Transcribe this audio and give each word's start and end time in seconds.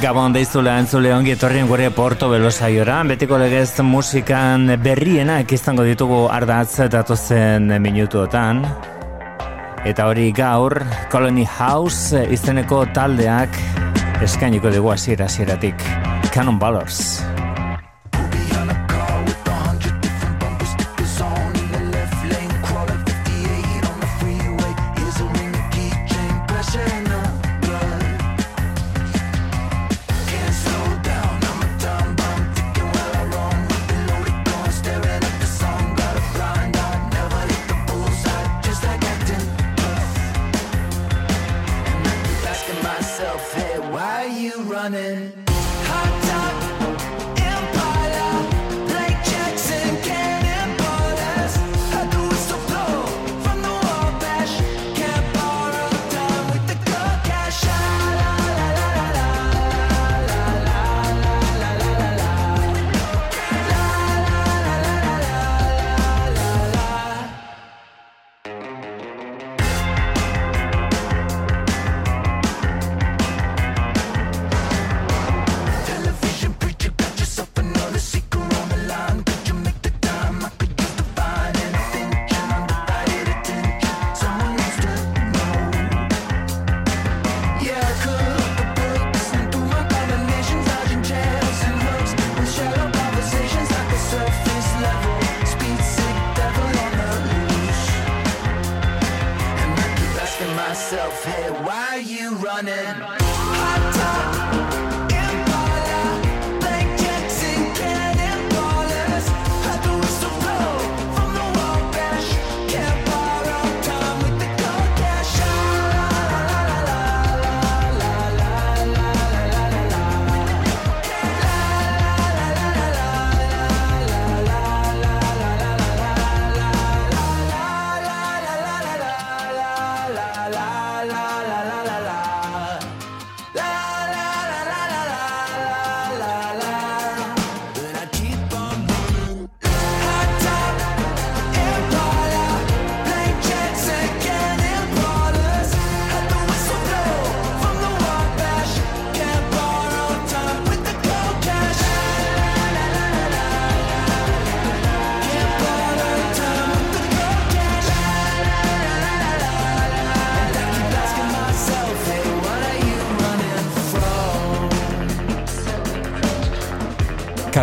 Gabon 0.00 0.32
deizula 0.32 0.78
entzule 0.80 1.10
ongi 1.12 1.34
etorrien 1.34 1.66
gure 1.68 1.90
Porto 1.92 2.30
Belosaiora. 2.32 3.02
Betiko 3.04 3.36
legez 3.36 3.82
musikan 3.84 4.64
berriena 4.80 5.42
izango 5.44 5.84
ditugu 5.84 6.22
ardatz 6.32 6.88
datozen 6.88 7.68
minutuotan. 7.84 8.62
Eta 9.84 10.06
hori 10.08 10.30
gaur, 10.32 10.80
Colony 11.12 11.44
House 11.44 12.24
izeneko 12.32 12.86
taldeak 12.96 13.60
eskainiko 14.24 14.72
dugu 14.72 14.94
hasiera 14.94 15.28
hasieratik. 15.28 15.84
Canon 16.32 16.58
Ballers. 16.58 17.20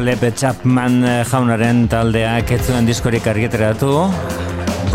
Caleb 0.07 0.37
Chapman 0.39 1.01
eh, 1.03 1.15
jaunaren 1.27 1.81
taldeak 1.91 2.53
ez 2.55 2.61
zuen 2.69 2.87
diskorik 2.87 3.27
argiteratu. 3.27 3.91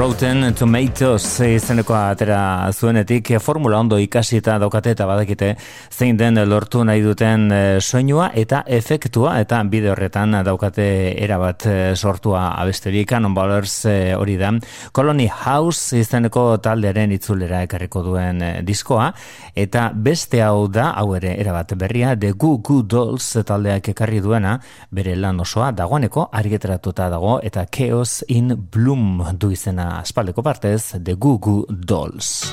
Rotten 0.03 0.49
Tomatoes 0.59 1.45
izeneko 1.47 1.95
atera 1.95 2.67
zuenetik 2.75 3.29
formula 3.39 3.79
ondo 3.79 4.01
ikasi 4.03 4.41
eta 4.41 4.57
daukate 4.59 4.97
eta 4.97 5.05
badakite 5.07 5.53
zein 5.95 6.17
den 6.19 6.41
lortu 6.51 6.81
nahi 6.83 7.05
duten 7.05 7.45
eh, 7.55 7.77
soinua 7.79 8.33
eta 8.35 8.65
efektua 8.67 9.37
eta 9.39 9.61
bide 9.71 9.93
horretan 9.93 10.35
daukate 10.43 10.87
erabat 11.23 11.67
eh, 11.71 11.77
sortua 11.95 12.49
abesterik. 12.59 13.13
Canon 13.13 13.35
Ballers 13.37 13.77
eh, 13.87 14.17
hori 14.19 14.35
da. 14.41 14.51
Colony 14.91 15.29
House 15.29 15.95
izeneko 16.01 16.57
taldearen 16.59 17.15
itzulera 17.15 17.63
ekarriko 17.69 18.03
duen 18.03 18.43
diskoa. 18.67 19.13
Eta 19.55 19.93
beste 19.95 20.43
hau 20.43 20.67
da 20.67 20.89
hau 20.99 21.15
ere 21.15 21.37
erabat 21.39 21.77
berria 21.79 22.17
The 22.17 22.33
Goo 22.33 22.59
Goo 22.59 22.83
Dolls 22.83 23.37
taldeak 23.47 23.93
ekarri 23.95 24.19
duena 24.19 24.59
bere 24.91 25.15
lan 25.15 25.39
osoa 25.47 25.71
dagoeneko 25.71 26.27
argiteratuta 26.33 27.07
dago 27.15 27.39
eta 27.39 27.69
Chaos 27.71 28.25
in 28.27 28.57
Bloom 28.73 29.23
du 29.39 29.55
izena 29.55 29.92
aspaldeko 30.01 30.43
partez 30.43 30.95
The 31.03 31.17
Goo 31.17 31.39
Goo 31.39 31.67
Dolls. 31.69 32.53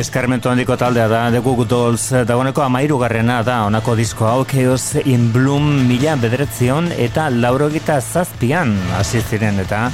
Eskarmentu 0.00 0.48
handiko 0.48 0.78
taldea 0.80 1.08
da, 1.12 1.18
The 1.30 1.42
Google 1.44 1.66
Dolls, 1.68 2.06
da 2.24 2.36
honeko 2.40 2.62
amairu 2.64 2.96
garrena 3.02 3.42
da, 3.44 3.58
honako 3.66 3.92
disko 3.98 4.24
hau, 4.24 4.46
Chaos 4.48 4.94
in 5.04 5.26
Bloom 5.34 5.66
mila 5.90 6.14
bederetzion 6.16 6.88
eta 6.96 7.26
laurogita 7.28 7.98
zazpian 8.00 8.72
hasi 8.96 9.20
eta 9.20 9.90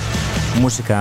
musika 0.60 1.00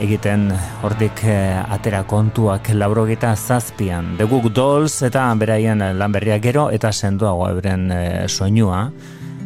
egiten 0.00 0.48
hortik 0.82 1.20
eh, 1.24 1.60
atera 1.68 2.04
kontuak 2.04 2.70
laurogita 2.72 3.34
zazpian. 3.36 4.16
The 4.16 4.24
Google 4.24 4.54
Dolls 4.54 5.02
eta 5.02 5.34
beraien 5.34 5.84
lan 5.98 6.12
berria 6.12 6.38
gero 6.38 6.70
eta 6.70 6.92
sendoago 6.92 7.50
ebren 7.50 7.90
eh, 7.92 8.24
soinua, 8.26 8.90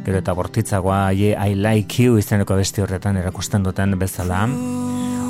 gero 0.05 0.19
eta 0.19 0.35
bortitzagoa 0.35 1.12
I 1.12 1.55
Like 1.57 2.02
You 2.02 2.19
izeneko 2.19 2.55
besti 2.55 2.81
horretan 2.81 3.17
erakusten 3.17 3.64
duten 3.64 3.99
bezala. 3.99 4.47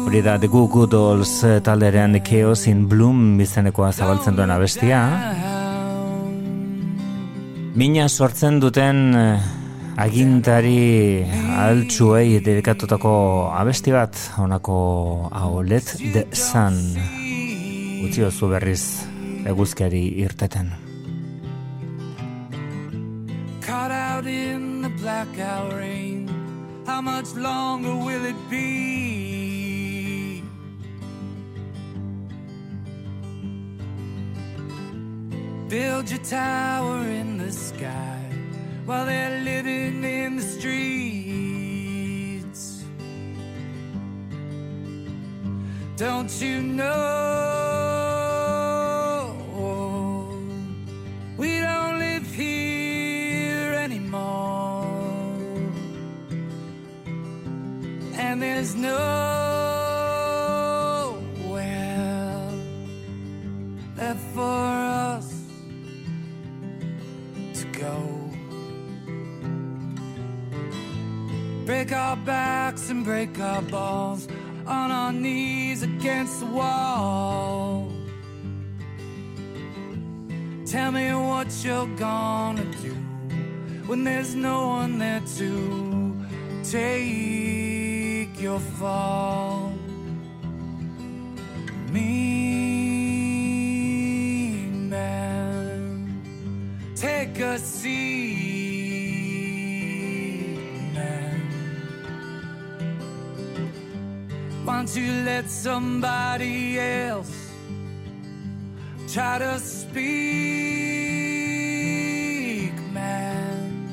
Hori 0.06 0.22
da 0.22 0.38
The 0.38 0.48
Goo 0.48 0.66
Goo 0.68 0.86
Dolls 0.86 1.42
eh, 1.44 1.60
talderen 1.62 2.20
Chaos 2.24 2.66
in 2.66 2.86
Bloom 2.88 3.36
bizenekoa 3.38 3.92
zabaltzen 3.92 4.36
duen 4.36 4.50
abestia. 4.50 5.00
Mina 7.74 8.08
sortzen 8.08 8.58
duten 8.60 9.00
eh, 9.14 9.48
agintari 10.00 11.24
altsuei 11.60 12.40
dedikatutako 12.44 13.14
abesti 13.54 13.94
bat, 13.94 14.18
honako 14.38 14.78
hau 15.30 15.62
Let 15.62 15.96
the 16.12 16.26
Sun. 16.32 16.80
Utsi 18.04 18.24
oso 18.26 18.48
berriz 18.50 19.06
eguzkari 19.46 20.06
irteten. 20.24 20.72
Caught 23.60 23.92
out 23.92 24.26
in 24.26 24.82
the 24.82 24.90
blackout 25.00 25.72
rain 25.72 26.30
How 26.90 27.00
much 27.00 27.34
longer 27.36 27.94
will 27.94 28.24
it 28.24 28.36
be? 28.50 29.39
Build 35.70 36.10
your 36.10 36.18
tower 36.18 37.02
in 37.02 37.38
the 37.38 37.52
sky 37.52 38.18
while 38.86 39.06
they're 39.06 39.40
living 39.44 40.02
in 40.02 40.34
the 40.34 40.42
streets. 40.42 40.82
Don't 45.96 46.42
you 46.42 46.60
know 46.60 47.59
our 72.00 72.16
backs 72.16 72.88
and 72.90 73.04
break 73.04 73.38
our 73.38 73.62
balls 73.62 74.26
on 74.66 74.90
our 74.90 75.12
knees 75.12 75.82
against 75.82 76.40
the 76.40 76.46
wall. 76.46 77.92
Tell 80.66 80.90
me 80.92 81.12
what 81.14 81.48
you're 81.64 81.92
gonna 81.96 82.64
do 82.86 82.94
when 83.88 84.04
there's 84.04 84.34
no 84.34 84.68
one 84.78 84.98
there 84.98 85.22
to 85.38 85.50
take 86.62 88.40
your 88.40 88.60
fall. 88.78 89.72
Mean 91.92 92.80
man 94.88 96.22
take 96.94 97.38
a 97.40 97.58
seat, 97.58 98.29
Why 104.80 104.86
don't 104.86 104.96
let 105.26 105.50
somebody 105.50 106.78
else 106.80 107.52
try 109.12 109.38
to 109.38 109.58
speak, 109.58 109.92
man? 112.90 113.92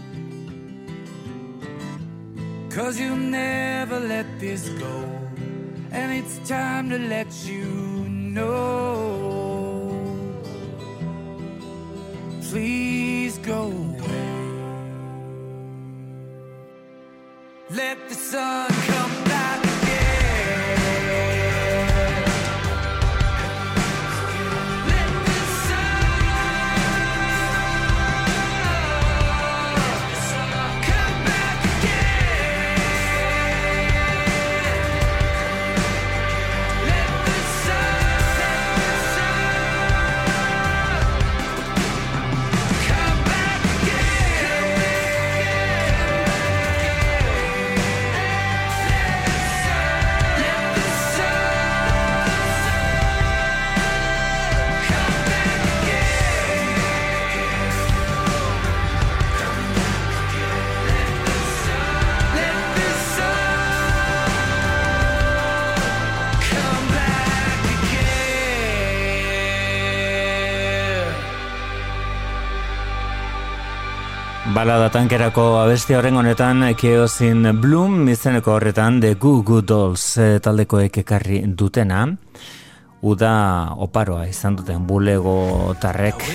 Cause 2.69 2.97
you'll 2.97 3.17
never 3.17 3.99
let 3.99 4.39
this 4.39 4.69
go, 4.79 5.03
and 5.91 6.13
it's 6.13 6.39
time 6.47 6.89
to 6.91 6.97
let 6.97 7.33
you 7.45 7.65
know. 8.37 9.17
please 12.49 13.37
go 13.39 13.63
away. 13.63 14.37
Let 17.71 17.97
the 18.07 18.15
sun 18.15 18.66
balada 74.67 74.89
tankerako 74.91 75.43
abesti 75.61 75.95
horren 75.95 76.17
honetan 76.19 76.65
Keosin 76.75 77.45
Bloom 77.61 78.09
izeneko 78.11 78.57
horretan 78.57 78.97
de 78.99 79.13
Goo 79.15 79.39
Goo 79.47 79.61
Dolls 79.63 80.17
eh, 80.19 80.41
taldekoek 80.43 80.97
ekarri 81.05 81.39
dutena. 81.47 82.01
Uda 82.99 83.31
oparoa 83.85 84.25
izan 84.27 84.57
duten 84.59 84.83
bulego 84.89 85.37
tarrek. 85.79 86.25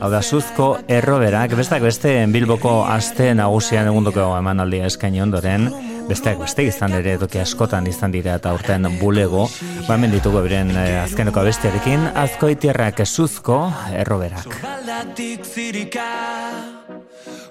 Hau 0.00 0.10
da 0.10 0.24
suzko 0.26 0.72
erroberak 0.90 1.54
bestak 1.54 1.86
beste 1.86 2.16
Bilboko 2.34 2.80
aste 2.88 3.30
nagusian 3.38 3.92
egundoko 3.92 4.26
emanaldia 4.40 4.90
eskaini 4.90 5.22
ondoren 5.22 5.70
besteak 6.10 6.40
beste 6.42 6.64
izan 6.66 6.94
ere 6.98 7.14
toki 7.20 7.38
askotan 7.42 7.86
izan 7.86 8.10
dira 8.14 8.34
eta 8.40 8.52
urten 8.56 8.88
bulego, 8.98 9.46
ba 9.86 9.94
hemen 9.94 10.14
ditugu 10.16 10.42
beren 10.46 10.72
eh, 10.74 10.98
azkeneko 11.04 11.44
bestiarekin, 11.46 12.08
azkoitierrak 12.24 13.04
esuzko 13.06 13.60
erroberak. 14.02 14.48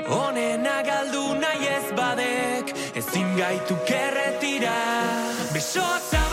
Honen 0.10 0.66
agaldu 0.66 1.26
nahi 1.40 1.70
ez 1.76 1.92
badek, 1.98 2.74
ezin 3.00 3.36
gaitu 3.38 3.78
kerretira, 3.88 4.80
besoak 5.54 6.29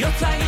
Your 0.00 0.08
time 0.12 0.39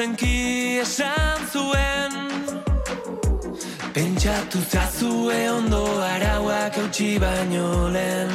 zenki 0.00 0.80
esan 0.80 1.40
zuen. 1.52 2.12
Pentsatu 3.92 4.58
zazue 4.72 5.40
ondo 5.52 5.82
arauak 6.14 6.76
eutxi 6.82 7.18
baino 7.20 7.88
lehen. 7.92 8.32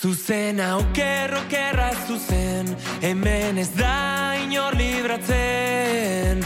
Zuzen 0.00 0.60
aukerro 0.60 1.40
kerra 1.48 1.90
zuzen 2.06 2.66
Hemen 3.00 3.58
ez 3.58 3.70
da 3.74 4.34
inor 4.44 4.76
libratzen 4.78 6.44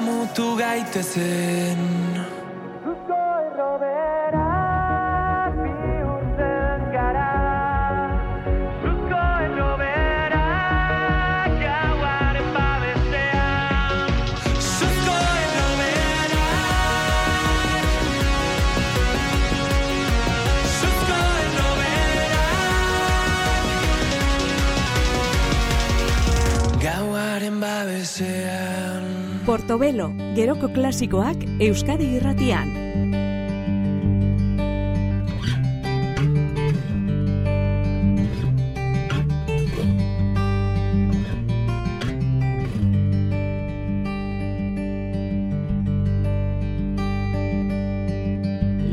lamutu 0.00 0.56
gaitezen 0.56 1.89
Portobelo, 29.70 30.08
geroko 30.34 30.66
klasikoak 30.74 31.44
Euskadi 31.62 32.08
irratian. 32.16 32.72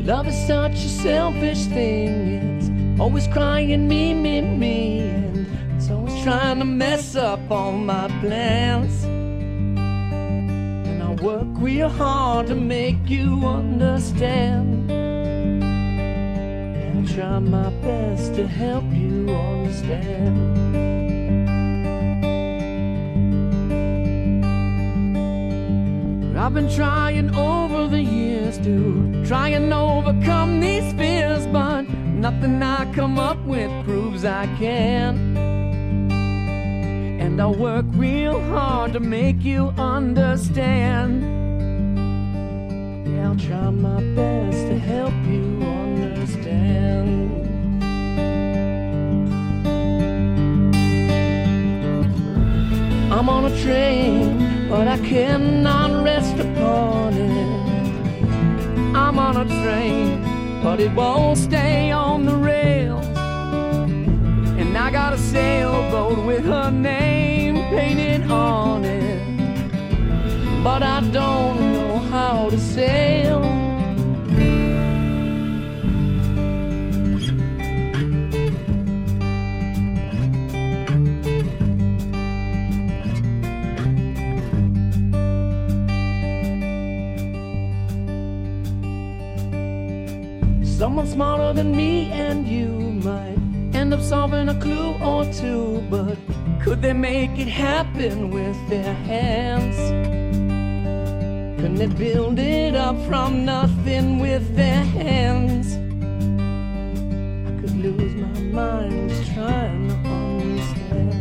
Love 0.06 0.28
is 0.28 0.46
such 0.46 0.74
a 0.74 0.88
selfish 1.02 1.66
thing. 1.74 2.54
It's 2.54 3.00
always 3.00 3.26
crying 3.26 3.88
me, 3.88 4.14
me, 4.14 4.42
me. 4.42 5.00
And 5.00 5.46
it's 5.74 5.90
always 5.90 6.22
trying 6.22 6.60
to 6.60 6.64
mess 6.64 7.16
up 7.16 7.40
all 7.50 7.72
my 7.72 8.06
plans. 8.20 9.17
Work 11.20 11.46
real 11.54 11.88
hard 11.88 12.46
to 12.46 12.54
make 12.54 13.08
you 13.08 13.44
understand. 13.46 14.90
And 16.90 17.08
try 17.08 17.38
my 17.38 17.70
best 17.82 18.34
to 18.36 18.46
help 18.46 18.84
you 18.92 19.28
understand. 19.28 20.68
I've 26.38 26.54
been 26.54 26.70
trying 26.70 27.34
over 27.34 27.88
the 27.88 28.00
years 28.02 28.58
to 28.58 29.24
try 29.26 29.48
and 29.48 29.74
overcome 29.74 30.60
these 30.60 30.92
fears, 30.94 31.46
but 31.48 31.82
nothing 31.88 32.62
I 32.62 32.90
come 32.94 33.18
up 33.18 33.38
with 33.44 33.70
proves 33.84 34.24
I 34.24 34.46
can. 34.58 35.67
And 37.18 37.40
I'll 37.40 37.54
work 37.54 37.84
real 37.94 38.40
hard 38.40 38.92
to 38.92 39.00
make 39.00 39.42
you 39.42 39.74
understand. 39.76 41.22
Yeah, 43.06 43.28
I'll 43.28 43.36
try 43.36 43.70
my 43.70 44.00
best 44.14 44.68
to 44.68 44.78
help 44.78 45.14
you 45.26 45.44
understand. 45.62 47.30
I'm 53.12 53.28
on 53.28 53.44
a 53.52 53.62
train, 53.62 54.68
but 54.68 54.86
I 54.86 54.98
cannot 54.98 56.04
rest 56.04 56.36
upon 56.38 57.14
it. 57.14 57.48
I'm 58.96 59.18
on 59.18 59.36
a 59.36 59.44
train, 59.62 60.22
but 60.62 60.78
it 60.80 60.92
won't 60.92 61.36
stay 61.38 61.90
on 61.90 62.26
the 62.26 62.37
I 64.88 64.90
got 64.90 65.12
a 65.12 65.18
sailboat 65.18 66.24
with 66.24 66.46
her 66.46 66.70
name 66.70 67.56
painted 67.68 68.30
on 68.30 68.86
it, 68.86 69.20
but 70.64 70.82
I 70.82 71.00
don't 71.12 71.72
know 71.74 71.98
how 71.98 72.48
to 72.48 72.58
sail. 72.58 73.42
Someone 90.64 91.06
smarter 91.06 91.52
than 91.52 91.76
me 91.76 92.10
and 92.10 92.48
you 92.48 92.77
end 93.90 93.94
up 93.94 94.02
solving 94.02 94.50
a 94.50 94.60
clue 94.60 94.92
or 95.02 95.24
two, 95.32 95.82
but 95.88 96.18
could 96.60 96.82
they 96.82 96.92
make 96.92 97.38
it 97.38 97.48
happen 97.48 98.28
with 98.28 98.68
their 98.68 98.92
hands? 98.92 99.78
Can 101.58 101.74
they 101.74 101.86
build 101.86 102.38
it 102.38 102.74
up 102.74 103.02
from 103.06 103.46
nothing 103.46 104.18
with 104.18 104.54
their 104.54 104.84
hands? 104.84 105.76
I 107.48 107.52
could 107.62 107.76
lose 107.82 108.14
my 108.14 108.40
mind 108.60 109.08
just 109.08 109.32
trying 109.32 109.88
to 109.88 109.94
understand. 109.94 111.14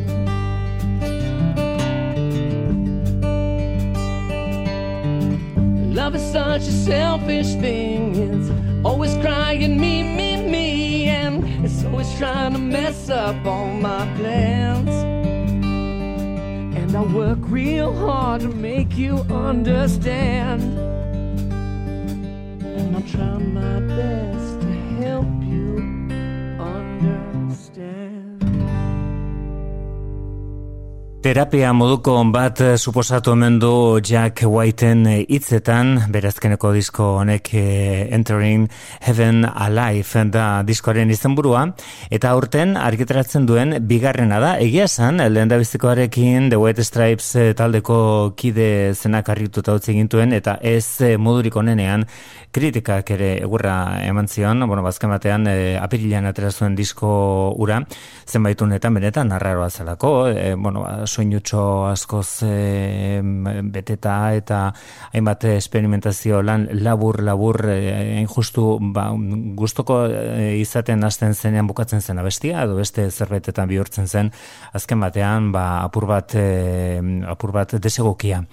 Love 5.96 6.16
is 6.16 6.32
such 6.34 6.64
a 6.64 6.74
selfish 6.92 7.54
thing. 7.62 8.14
It's 8.14 8.50
always 8.86 9.16
crying 9.24 9.80
me, 9.80 10.04
me, 10.04 10.27
trying 12.16 12.54
to 12.54 12.60
mess 12.60 13.10
up 13.10 13.46
all 13.46 13.68
my 13.68 14.06
plans. 14.16 14.90
And 16.78 16.96
I 16.96 17.02
work 17.02 17.40
real 17.42 17.94
hard 17.94 18.42
to 18.42 18.50
make 18.50 18.98
you 18.98 19.18
understand. 19.30 20.62
And 22.64 22.96
I'll 22.96 23.02
try 23.04 23.37
Terapia 31.28 31.74
moduko 31.76 32.14
bat 32.32 32.62
eh, 32.64 32.78
suposatu 32.78 33.34
omen 33.34 33.58
du 33.60 34.00
Jack 34.00 34.46
Whiteen 34.48 35.02
eh, 35.12 35.26
hitzetan. 35.28 36.06
Berazkeneko 36.08 36.72
disko 36.72 37.04
honek 37.20 37.50
eh, 37.52 38.08
Entering 38.16 38.70
Heaven 39.02 39.44
Alive 39.44 40.24
da 40.32 40.64
diskoaren 40.64 41.12
izenburua. 41.12 41.66
Eta 42.10 42.32
aurten 42.32 42.78
argitaratzen 42.80 43.44
duen 43.46 43.76
bigarrena 43.90 44.40
da 44.40 44.54
egia 44.64 44.86
esan 44.88 45.20
lehen 45.20 45.52
The 45.52 46.56
White 46.56 46.84
Stripes 46.84 47.36
taldeko 47.58 48.32
kide 48.38 48.94
zenak 48.96 49.28
arrituta 49.28 49.76
utzi 49.76 50.00
gintuen 50.00 50.32
eta 50.32 50.60
ez 50.62 51.18
modurik 51.20 51.58
onenean 51.58 52.08
kritikak 52.56 53.12
ere 53.12 53.34
egurra 53.44 54.00
eman 54.06 54.28
zion. 54.28 54.64
Bueno, 54.68 54.82
bazken 54.86 55.12
batean 55.12 55.48
e, 55.48 55.76
apirilean 55.78 56.26
atera 56.26 56.52
zuen 56.52 56.76
disko 56.76 57.54
ura 57.60 57.82
zenbaitunetan 58.28 58.96
benetan 58.98 59.32
arraroa 59.36 59.70
zelako 59.70 60.14
e, 60.32 60.54
bueno, 60.56 60.86
ba, 60.86 61.06
soinutxo 61.18 61.62
askoz 61.90 62.44
e, 62.46 63.22
beteta 63.74 64.16
eta 64.38 64.60
hainbat 65.14 65.48
experimentazio 65.56 66.42
lan 66.46 66.68
labur 66.84 67.22
labur 67.26 67.62
hain 67.72 68.26
e, 68.26 68.28
justu 68.30 68.78
ba, 68.94 69.10
gustoko 69.58 70.04
e, 70.08 70.58
izaten 70.62 71.04
hasten 71.08 71.34
zenean 71.34 71.68
bukatzen 71.70 72.02
zen 72.02 72.22
abestia 72.22 72.64
edo 72.66 72.78
beste 72.78 73.08
zerbetetan 73.10 73.70
bihurtzen 73.72 74.08
zen 74.08 74.32
azken 74.78 75.02
batean 75.02 75.52
ba, 75.56 75.66
apur 75.86 76.08
bat 76.10 76.36
e, 76.38 77.00
apur 77.28 77.54
bat 77.56 77.78
desegokia. 77.82 78.44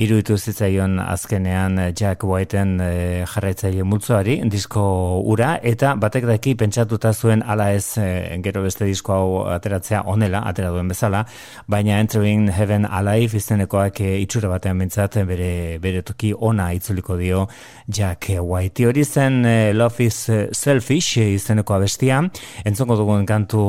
Iruditu 0.00 0.36
zitzaion 0.38 0.98
azkenean 1.02 1.80
Jack 1.96 2.24
Whiteen 2.28 2.76
e, 2.84 2.90
jarraitzaile 3.30 3.86
multzoari 3.86 4.40
disko 4.50 4.84
ura 5.32 5.54
eta 5.62 5.94
batek 6.00 6.28
daki 6.28 6.54
pentsatuta 6.60 7.14
zuen 7.14 7.44
ala 7.46 7.70
ez 7.72 7.96
e, 7.98 8.38
gero 8.44 8.64
beste 8.66 8.88
disko 8.88 9.16
hau 9.16 9.30
ateratzea 9.54 10.04
onela 10.10 10.44
atera 10.50 10.72
duen 10.74 10.90
bezala 10.90 11.24
baina 11.70 12.00
Entering 12.10 12.48
Heaven 12.50 12.86
Alive 12.90 13.38
izenekoak 13.38 14.00
e, 14.02 14.16
itxura 14.18 14.48
batean 14.50 14.80
bintzat 14.82 15.14
bere, 15.28 15.78
bere 15.78 16.00
toki 16.02 16.32
ona 16.34 16.72
itzuliko 16.74 17.14
dio 17.14 17.44
Jack 17.86 18.32
White. 18.34 18.88
Hori 18.88 19.04
zen 19.04 19.44
e, 19.46 19.70
Love 19.72 20.08
is 20.08 20.18
Selfish 20.58 21.20
izeneko 21.22 21.76
abestia, 21.76 22.18
entzongo 22.66 22.96
dugun 22.98 23.22
kantu 23.30 23.62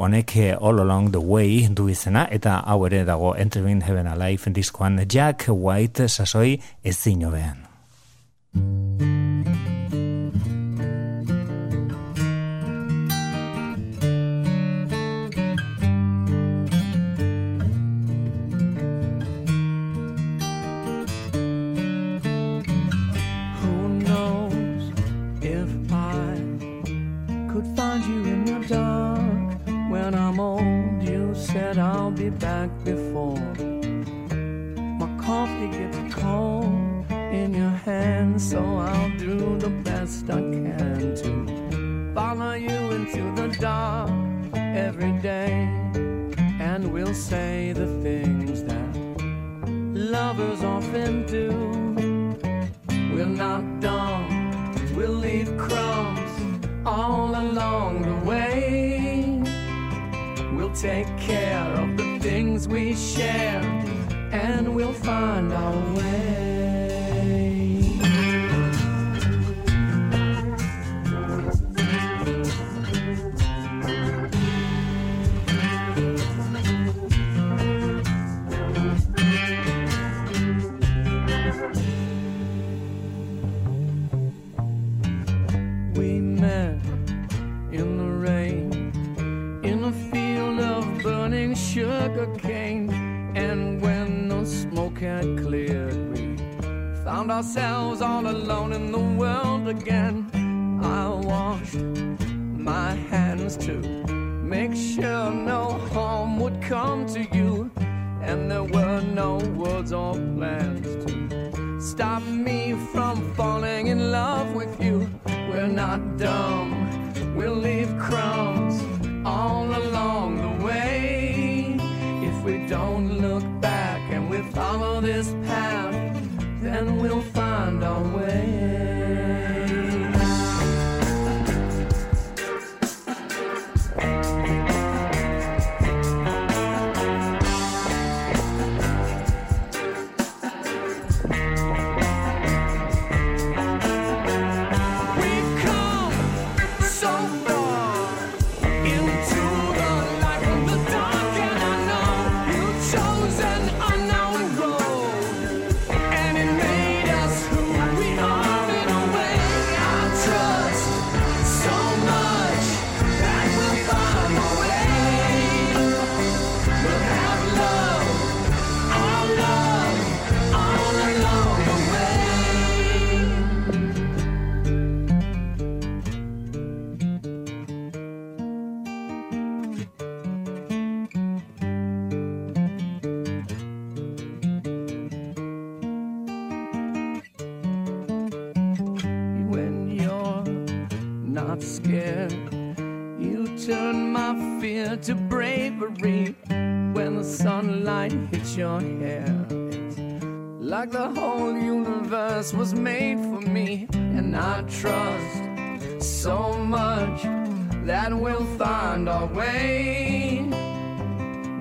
honek 0.00 0.32
All 0.54 0.80
Along 0.80 1.10
the 1.12 1.20
Way 1.20 1.68
du 1.68 1.90
izena, 1.92 2.24
eta 2.32 2.62
hau 2.64 2.86
ere 2.88 3.04
dago 3.04 3.34
Entering 3.36 3.84
Heaven 3.84 4.08
Alive 4.08 4.54
diskoan 4.56 4.96
Jack 5.04 5.50
White 5.52 6.08
sasoi 6.08 6.56
ez 6.82 6.96
zinobean. 6.96 7.60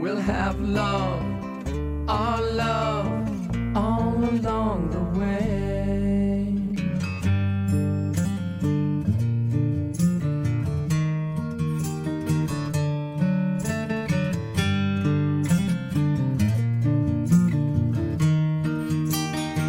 We'll 0.02 0.18
have 0.18 0.60
love, 0.60 1.22
our 2.10 2.42
love, 2.42 3.78
all 3.78 4.18
along 4.18 4.90
the 4.90 5.20
way. 5.20 5.51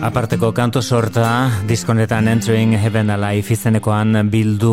Aparteko 0.02 0.48
kantu 0.50 0.80
sorta, 0.82 1.46
diskonetan 1.62 2.26
Entering 2.26 2.72
Heaven 2.74 3.12
Alive 3.14 3.54
izenekoan 3.54 4.16
bildu 4.32 4.72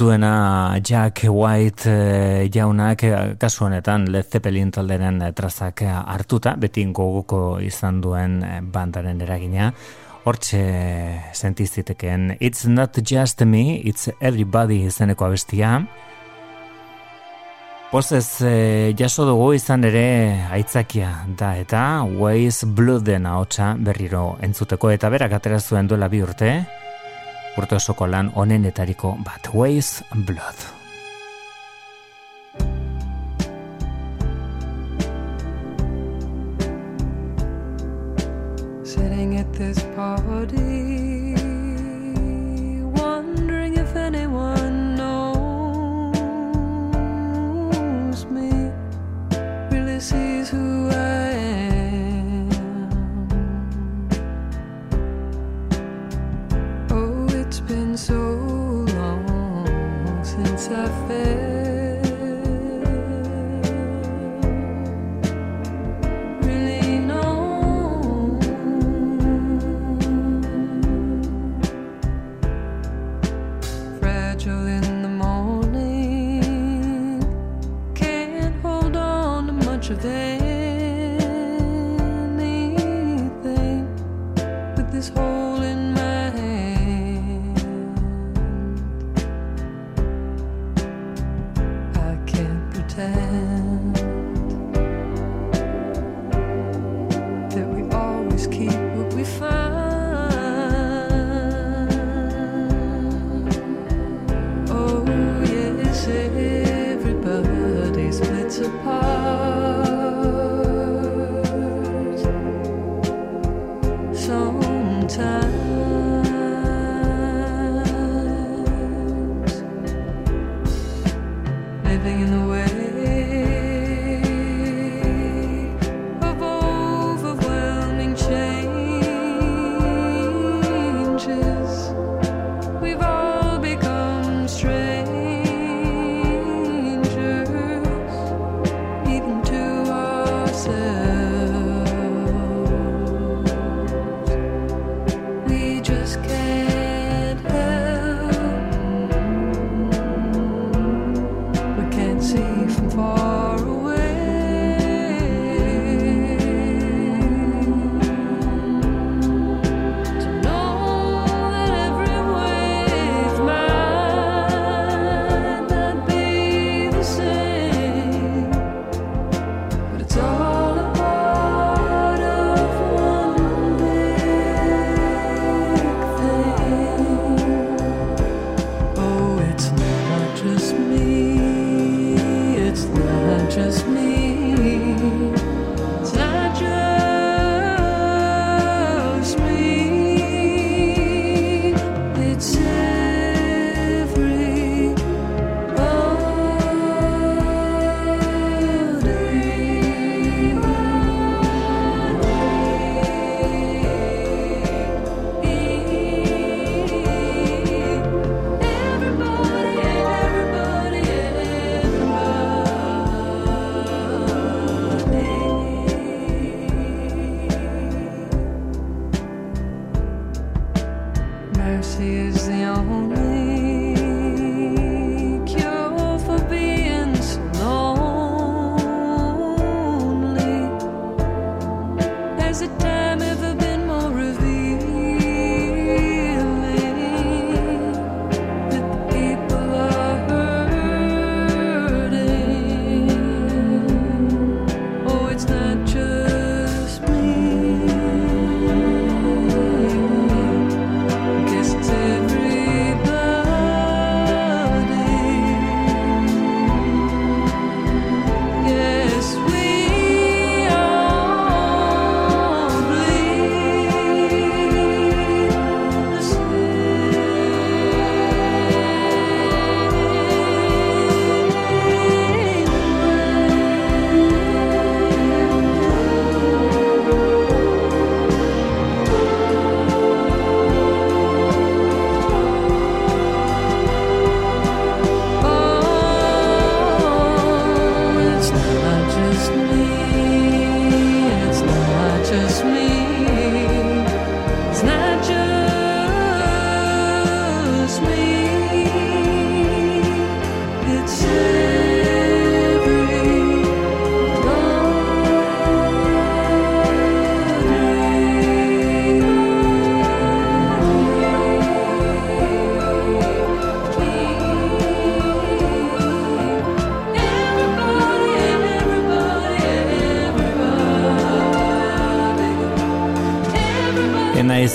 duena 0.00 0.78
Jack 0.80 1.26
White 1.28 1.92
e, 1.92 2.46
jaunak, 2.48 3.04
eh, 3.04 3.18
kasu 3.36 3.66
honetan 3.66 4.06
Led 4.08 4.30
Zeppelin 4.32 4.70
talderen 4.72 5.20
trazak 5.36 5.82
hartuta, 5.84 6.54
beti 6.56 6.86
goguko 6.88 7.60
izan 7.60 8.00
duen 8.00 8.40
bandaren 8.72 9.20
eragina, 9.20 9.74
hortxe 10.24 10.62
sentiziteken 11.36 12.38
It's 12.40 12.64
Not 12.64 12.96
Just 13.04 13.44
Me, 13.44 13.76
It's 13.84 14.08
Everybody 14.20 14.86
izeneko 14.88 15.28
abestia, 15.28 15.82
Pozez 17.92 18.40
e, 18.40 18.94
jaso 18.96 19.26
dugu 19.28 19.50
izan 19.52 19.82
ere 19.84 20.06
aitzakia 20.56 21.10
da 21.36 21.50
eta 21.60 21.80
Waze 22.16 22.64
Blooden 22.64 23.26
ahotsa 23.28 23.74
berriro 23.76 24.22
entzuteko 24.46 24.88
eta 24.94 25.10
berak 25.12 25.34
atera 25.36 25.58
zuen 25.60 25.90
duela 25.90 26.08
bi 26.08 26.22
urte 26.24 26.54
urte 27.60 27.76
osoko 27.76 28.08
lan 28.08 28.30
onenetariko 28.32 29.12
bat 29.26 29.50
Waze 29.52 30.08
Blood. 30.24 30.64
Sitting 38.88 39.36
at 39.36 39.52
this 39.52 39.84
party 39.94 41.36
Wondering 42.96 43.76
if 43.76 43.94
anyone 43.96 44.71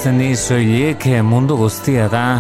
ez 0.08 0.52
ni 0.52 1.22
mundu 1.22 1.58
guztia 1.58 2.08
da. 2.08 2.40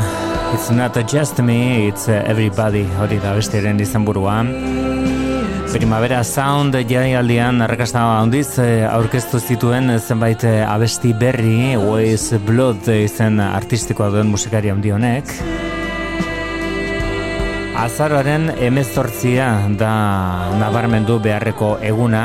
It's 0.53 0.69
not 0.71 0.95
just 1.12 1.39
me, 1.39 1.88
it's 1.88 2.08
everybody. 2.08 2.86
Hori 2.99 3.19
da 3.19 3.34
bestiaren 3.34 3.80
izan 3.80 4.06
buruan 4.06 4.47
Primavera 5.73 6.23
Sound 6.23 6.75
jaialdian 6.89 7.62
arrakasta 7.62 7.99
handiz 8.21 8.58
eh, 8.60 8.88
aurkeztu 8.88 9.39
zituen 9.39 9.99
zenbait 9.99 10.43
eh, 10.43 10.63
abesti 10.65 11.13
berri 11.13 11.75
Ways 11.77 12.34
Blood 12.47 12.88
izen 12.88 13.39
artistikoa 13.39 14.10
duen 14.10 14.32
musikari 14.32 14.69
handi 14.69 14.91
honek. 14.95 15.34
Azaroaren 17.77 18.49
emezortzia 18.58 19.51
da 19.77 19.91
nabarmendu 20.58 21.19
beharreko 21.19 21.75
eguna 21.82 22.23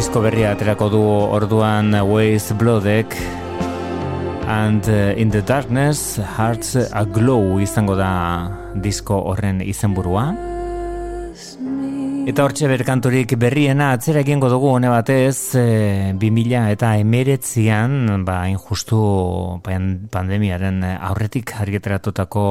Disko 0.00 0.22
berria 0.24 0.54
aterako 0.54 0.86
du 0.88 1.00
orduan 1.36 1.92
Ways 1.92 2.54
Bloodek 2.56 3.12
and 4.48 4.80
uh, 4.88 5.12
in 5.20 5.28
the 5.28 5.42
darkness 5.44 6.16
hearts 6.16 6.72
a 6.72 7.04
glow 7.04 7.60
izango 7.60 7.98
da 8.00 8.48
disko 8.80 9.20
horren 9.28 9.60
izenburua 9.60 10.49
Eta 12.28 12.44
hortxe 12.44 12.68
berkanturik 12.68 13.32
berriena 13.40 13.90
atzera 13.94 14.20
egingo 14.20 14.50
dugu 14.52 14.68
hone 14.74 14.90
batez 14.92 15.56
e, 15.56 16.12
2000 16.20 16.66
eta 16.74 16.92
emeretzian 17.00 18.24
ba, 18.26 18.42
injustu 18.52 19.00
pandemiaren 19.64 20.84
aurretik 20.92 21.56
argiteratutako 21.64 22.44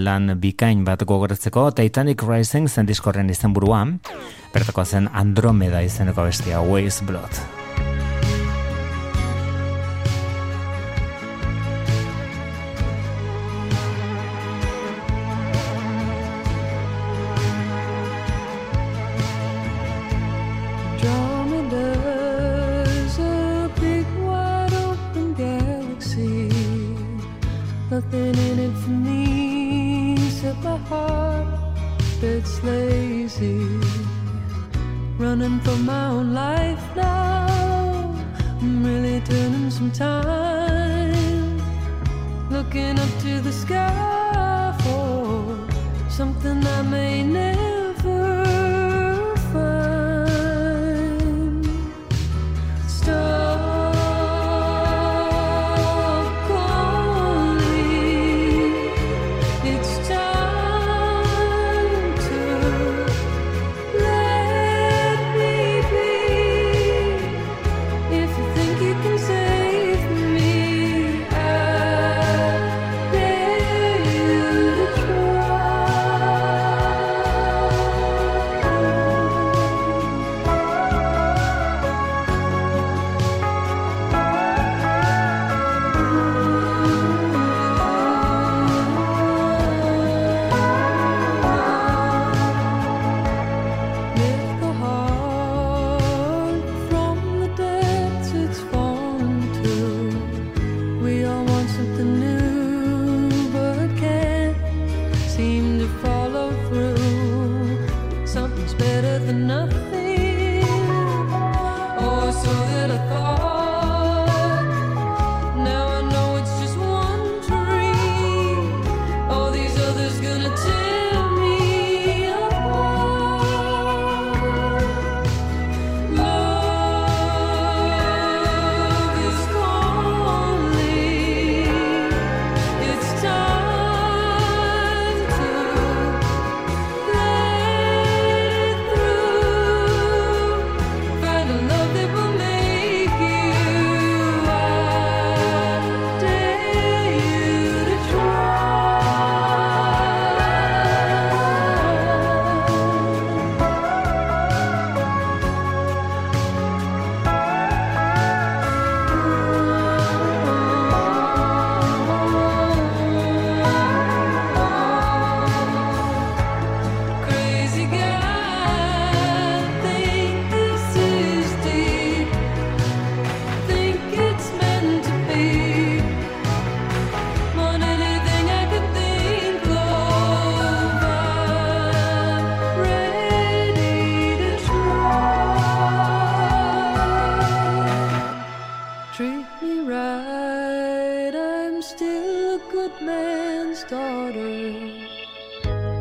lan 0.00 0.38
bikain 0.40 0.84
bat 0.88 1.04
gogoratzeko 1.04 1.68
Titanic 1.76 2.24
Rising 2.24 2.68
zen 2.72 2.88
diskorren 2.88 3.30
izen 3.30 3.52
buruan 3.52 3.98
bertako 4.54 4.84
zen 4.84 5.12
Andromeda 5.12 5.84
izeneko 5.84 6.24
bestia 6.30 6.64
Waste 6.64 7.04
Blood 7.04 7.59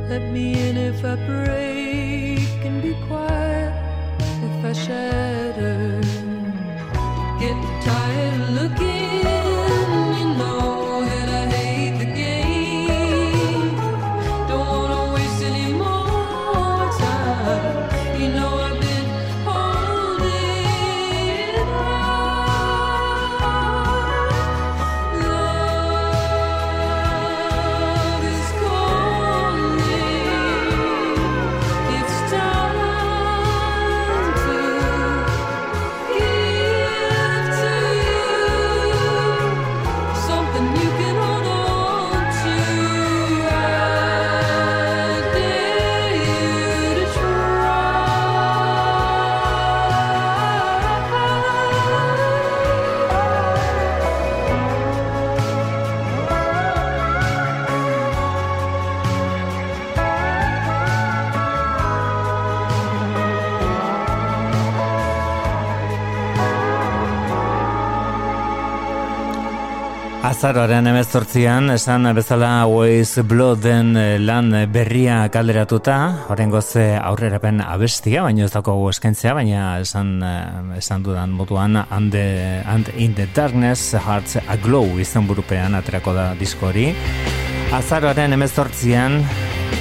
Let 0.09 0.23
me 0.23 0.53
in 0.69 0.75
if 0.75 1.05
I 1.05 1.15
break 1.17 2.65
and 2.65 2.81
be 2.81 2.95
quiet 3.05 3.71
if 4.17 4.65
I 4.65 4.73
shatter. 4.73 6.01
Get 7.39 7.55
tired 7.85 8.49
looking. 8.49 9.38
Azaroaren 70.29 70.85
emezortzian, 70.85 71.71
esan 71.73 72.03
bezala 72.13 72.67
Waze 72.69 73.23
Blooden 73.25 73.95
eh, 73.97 74.19
lan 74.21 74.51
berria 74.69 75.23
kalderatuta, 75.33 75.95
horren 76.29 76.51
goze 76.53 76.83
eh, 76.91 76.99
aurrerapen 77.01 77.63
abestia, 77.65 78.21
baina 78.27 78.45
ez 78.45 78.51
dago 78.53 78.75
eskentzea, 78.91 79.33
baina 79.33 79.63
esan, 79.81 80.11
eh, 80.21 80.77
esan 80.77 81.01
dudan 81.07 81.33
moduan, 81.33 81.81
and, 81.81 82.13
and 82.13 82.93
in 82.95 83.15
the 83.17 83.25
darkness, 83.33 83.95
hearts 83.97 84.37
aglow 84.45 84.85
izan 85.01 85.25
burupean 85.25 85.73
aterako 85.73 86.13
da 86.13 86.29
diskori. 86.37 86.91
Azaroaren 87.73 88.37
emezortzian, 88.37 89.23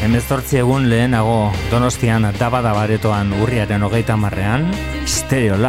emezortzi 0.09 0.62
egun 0.64 0.88
lehenago 0.88 1.51
donostian 1.68 2.24
dabadabaretoan 2.40 3.36
urriaren 3.42 3.84
hogeita 3.84 4.16
marrean, 4.16 4.70
Stereo 5.05 5.61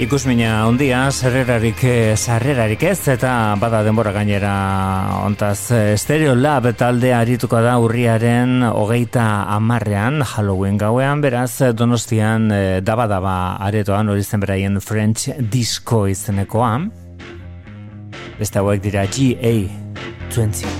Ikusmina 0.00 0.64
ondia, 0.64 1.10
sarrerarik, 1.12 1.82
eh, 1.84 2.16
sarrerarik 2.16 2.80
ez, 2.88 3.02
eta 3.12 3.52
bada 3.60 3.82
denbora 3.84 4.14
gainera 4.14 4.54
ontaz 5.26 5.70
eh, 5.76 5.92
Stereo 6.00 6.32
Lab 6.34 6.70
talde 6.80 7.12
arituko 7.12 7.60
da 7.60 7.76
urriaren 7.76 8.64
hogeita 8.64 9.44
amarrean, 9.52 10.22
Halloween 10.24 10.80
gauean, 10.80 11.20
beraz 11.20 11.74
donostian 11.76 12.48
eh, 12.48 12.80
daba-daba 12.80 13.60
aretoan 13.60 14.08
hori 14.08 14.24
zen 14.24 14.40
beraien 14.40 14.80
French 14.80 15.36
Disco 15.52 16.06
izenekoa. 16.08 16.78
Beste 18.40 18.64
hauek 18.64 18.80
dira 18.80 19.04
GA20. 19.04 19.68
shine. 20.30 20.79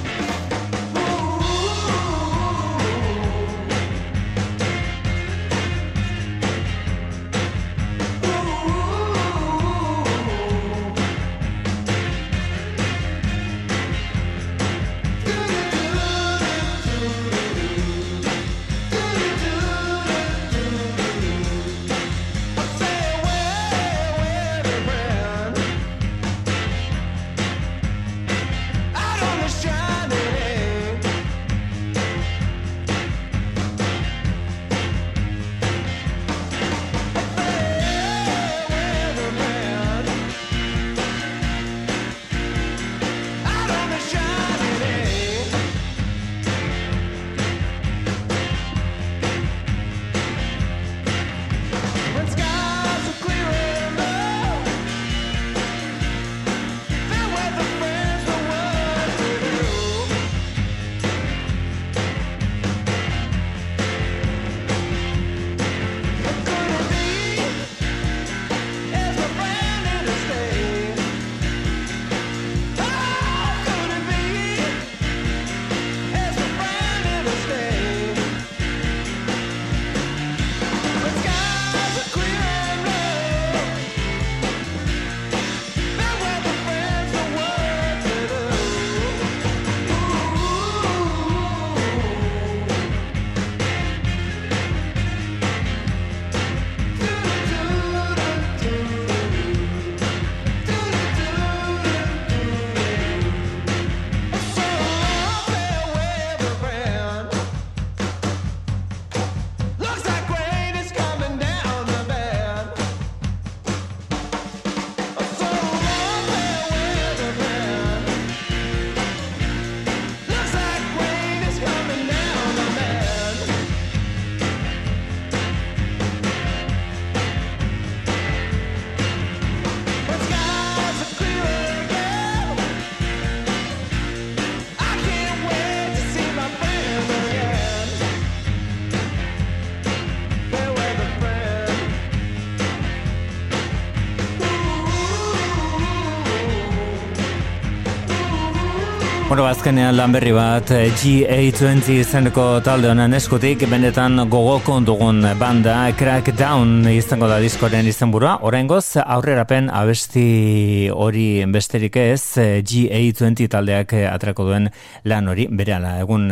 Bueno, 149.30 149.44
azkenean 149.46 149.94
lan 149.94 150.10
berri 150.10 150.32
bat 150.34 150.72
eh, 150.74 150.88
GA20 150.90 152.00
izeneko 152.00 152.44
talde 152.66 152.88
honen 152.90 153.12
eskutik 153.14 153.60
benetan 153.70 154.18
gogoko 154.26 154.80
dugun 154.82 155.22
banda 155.38 155.76
Crackdown 155.94 156.88
izango 156.90 157.28
da 157.30 157.36
diskoren 157.38 157.86
izenburua. 157.86 158.40
Oraingoz 158.42 158.96
aurrerapen 159.04 159.68
abesti 159.70 160.90
hori 160.90 161.44
besterik 161.46 162.00
ez 162.02 162.24
eh, 162.42 162.48
GA20 162.66 163.46
taldeak 163.52 163.94
eh, 164.00 164.08
atrako 164.10 164.48
duen 164.48 164.66
lan 165.06 165.30
hori. 165.30 165.46
Berehala 165.46 166.00
egun 166.02 166.26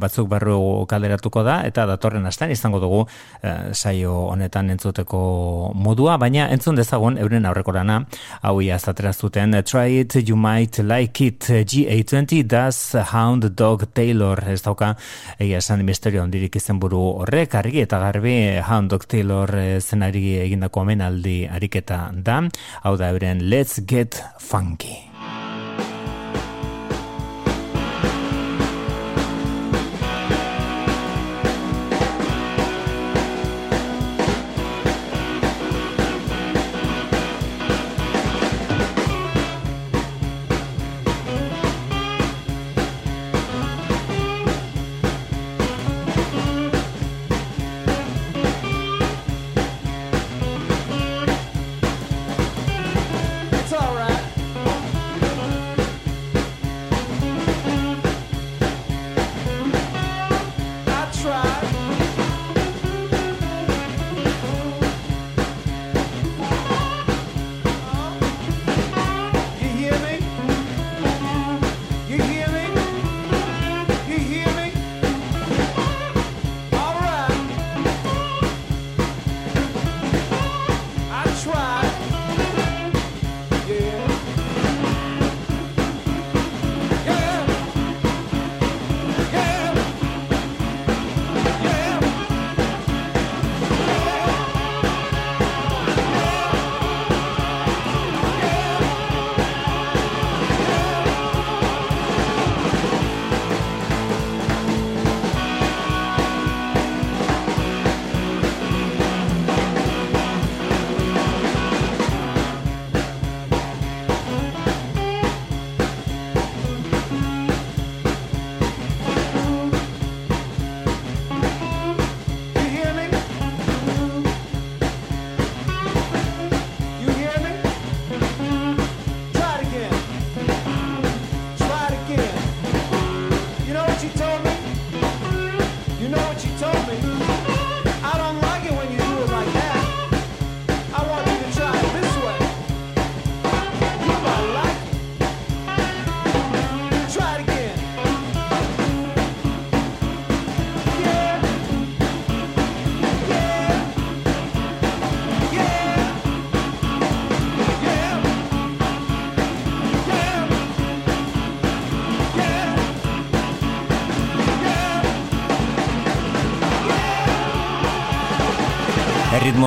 batzuk 0.00 0.32
barru 0.32 0.86
kalderatuko 0.88 1.44
da 1.44 1.58
eta 1.68 1.84
datorren 1.84 2.24
astean 2.32 2.56
izango 2.56 2.80
dugu 2.80 3.02
saio 3.76 4.14
honetan 4.30 4.72
entzuteko 4.72 5.20
modua, 5.76 6.16
baina 6.16 6.48
entzun 6.48 6.80
dezagun 6.80 7.20
euren 7.20 7.44
aurrekorana 7.44 8.00
hau 8.40 8.56
ia 8.64 8.80
zuten 8.80 9.62
Try 9.62 10.00
It, 10.00 10.16
You 10.26 10.36
Might 10.36 10.78
Like 10.78 11.26
It 11.26 11.44
GA20 11.44 12.37
Das 12.42 12.94
Hound 13.12 13.44
Dog 13.56 13.94
Taylor 13.94 14.42
ez 14.46 14.62
dauka. 14.62 14.94
Egia 15.38 15.58
esan 15.58 15.84
misterio 15.84 16.22
ondirik 16.22 16.56
izen 16.56 16.80
horrek 16.82 17.54
argi 17.54 17.80
eta 17.80 17.98
garbi 17.98 18.60
Hound 18.60 18.90
Dog 18.90 19.06
Taylor 19.06 19.54
eh, 19.56 19.80
zenari 19.80 20.38
egindako 20.38 20.80
amenaldi 20.80 21.46
ariketa 21.46 22.10
da. 22.12 22.42
Hau 22.82 22.96
da 22.96 23.10
euren 23.10 23.48
Let's 23.50 23.80
Get 23.86 24.22
Funky 24.38 25.07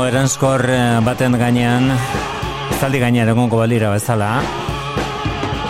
ritmo 0.02 0.18
eranskor 0.18 0.64
eh, 0.66 1.00
baten 1.06 1.36
gainean 1.38 1.92
zaldi 2.80 3.00
gainean 3.00 3.30
egongo 3.30 3.58
balira 3.60 3.92
bezala. 3.92 4.42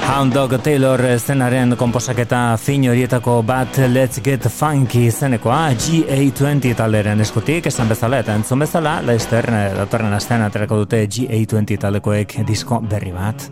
Hound 0.08 0.34
Dog 0.34 0.54
Taylor 0.64 1.02
zenaren 1.20 1.76
komposaketa 1.76 2.56
fin 2.58 2.86
horietako 2.88 3.42
bat 3.44 3.78
Let's 3.90 4.22
Get 4.24 4.48
Funky 4.48 5.12
zenekoa 5.12 5.74
GA20 5.74 6.76
talderen 6.76 7.20
eskutik 7.22 7.68
esan 7.68 7.90
bezala 7.90 8.20
eta 8.24 8.36
entzun 8.36 8.60
bezala 8.60 9.02
Leister 9.02 9.50
eh, 9.52 9.74
datorren 9.76 10.14
astean 10.14 10.46
aterako 10.48 10.84
dute 10.86 11.04
GA20 11.08 11.80
taldekoek 11.82 12.38
disko 12.48 12.80
berri 12.80 13.12
bat. 13.12 13.50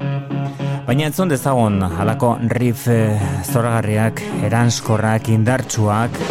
Baina 0.88 1.10
entzun 1.10 1.30
dezagun 1.30 1.82
halako 1.84 2.38
riff 2.56 2.88
eh, 2.88 3.20
zoragarriak, 3.52 4.24
eranskorrak, 4.48 5.28
indartsuak 5.36 6.24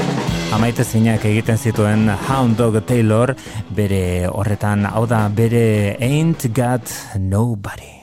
Amaite 0.49 0.85
zinak 0.85 1.27
egiten 1.29 1.59
zituen 1.61 2.09
Hound 2.09 2.57
Dog 2.57 2.79
Taylor 2.89 3.35
bere 3.77 4.01
horretan 4.33 4.89
hau 4.89 5.05
da 5.11 5.27
bere 5.29 5.97
Ain't 6.01 6.49
Got 6.57 6.89
Nobody 7.21 7.98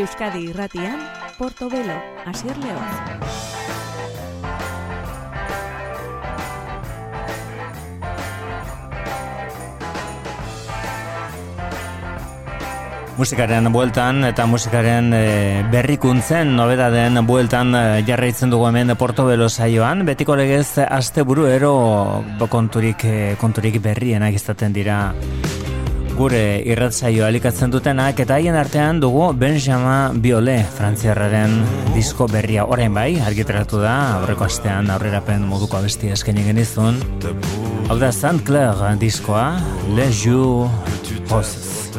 Euskadi 0.00 0.48
Irratian, 0.48 0.96
Portobelo, 1.36 1.92
Asier 2.24 2.56
León. 2.56 2.80
Musikaren 13.18 13.68
bueltan 13.70 14.24
eta 14.24 14.46
musikaren 14.48 15.12
e, 15.12 15.66
berrikuntzen 15.68 16.56
nobedaden 16.56 17.20
bueltan 17.28 17.74
e, 17.76 17.82
jarraitzen 18.08 18.48
dugu 18.48 18.70
hemen 18.70 18.96
Portobelo 18.96 19.50
saioan. 19.50 20.06
Betiko 20.08 20.32
legez 20.40 20.78
aste 20.88 21.28
buru 21.28 21.44
ero 21.44 22.24
konturik, 22.48 23.04
e, 23.04 23.36
konturik 23.36 23.76
berrienak 23.84 24.40
izaten 24.40 24.72
dira 24.72 25.10
gure 26.20 26.60
irratzaio 26.68 27.24
alikatzen 27.24 27.70
dutenak 27.72 28.18
eta 28.20 28.36
haien 28.36 28.56
artean 28.60 28.98
dugu 29.00 29.30
Benjamin 29.40 30.18
Biole 30.20 30.58
frantziarraren 30.76 31.54
disko 31.94 32.26
berria. 32.28 32.66
Orain 32.68 32.92
bai, 32.92 33.14
argitaratu 33.24 33.80
da 33.80 33.94
aurreko 34.18 34.44
astean 34.44 34.92
aurrerapen 34.92 35.46
moduko 35.48 35.80
abesti 35.80 36.12
esken 36.12 36.42
genizun. 36.44 37.00
Hau 37.88 37.96
da 38.02 38.12
Saint 38.12 38.44
Clair 38.44 38.84
diskoa 39.00 39.46
Le 39.96 40.10
Jour 40.12 40.68
Post 41.30 41.89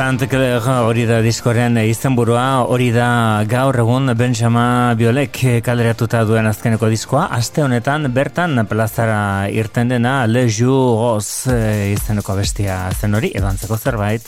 Sant 0.00 0.22
hori 0.24 1.02
da 1.04 1.18
diskoren 1.20 1.74
izenburua, 1.76 2.64
hori 2.72 2.86
da 2.90 3.44
gaur 3.44 3.76
egun 3.82 4.08
Benjama 4.16 4.94
Biolek 4.96 5.36
kaleratuta 5.60 6.22
duen 6.24 6.46
azkeneko 6.48 6.88
diskoa. 6.88 7.26
Aste 7.36 7.60
honetan 7.60 8.08
bertan 8.08 8.62
plazara 8.64 9.50
irten 9.52 9.90
dena 9.92 10.24
Le 10.24 10.46
Jour 10.48 11.20
eh, 11.52 11.92
izeneko 11.92 12.32
bestia 12.38 12.78
zen 12.96 13.18
hori, 13.18 13.28
edo 13.36 13.50
antzeko 13.50 13.76
zerbait. 13.76 14.24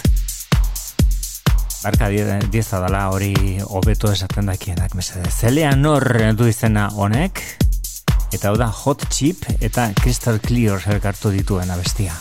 Barka 1.86 2.10
dieza 2.52 2.82
dala 2.82 3.06
hori 3.14 3.32
hobeto 3.64 4.12
esaten 4.12 4.52
dakienak 4.52 4.92
mesede. 4.92 5.32
Eleanor 5.48 6.04
du 6.36 6.50
izena 6.52 6.90
honek, 6.92 7.40
eta 8.28 8.52
hau 8.52 8.60
da 8.60 8.68
Hot 8.68 9.08
Chip 9.08 9.48
eta 9.62 9.88
Crystal 10.02 10.36
Clear 10.44 10.84
elkartu 10.98 11.32
dituen 11.32 11.72
abestia. 11.72 12.12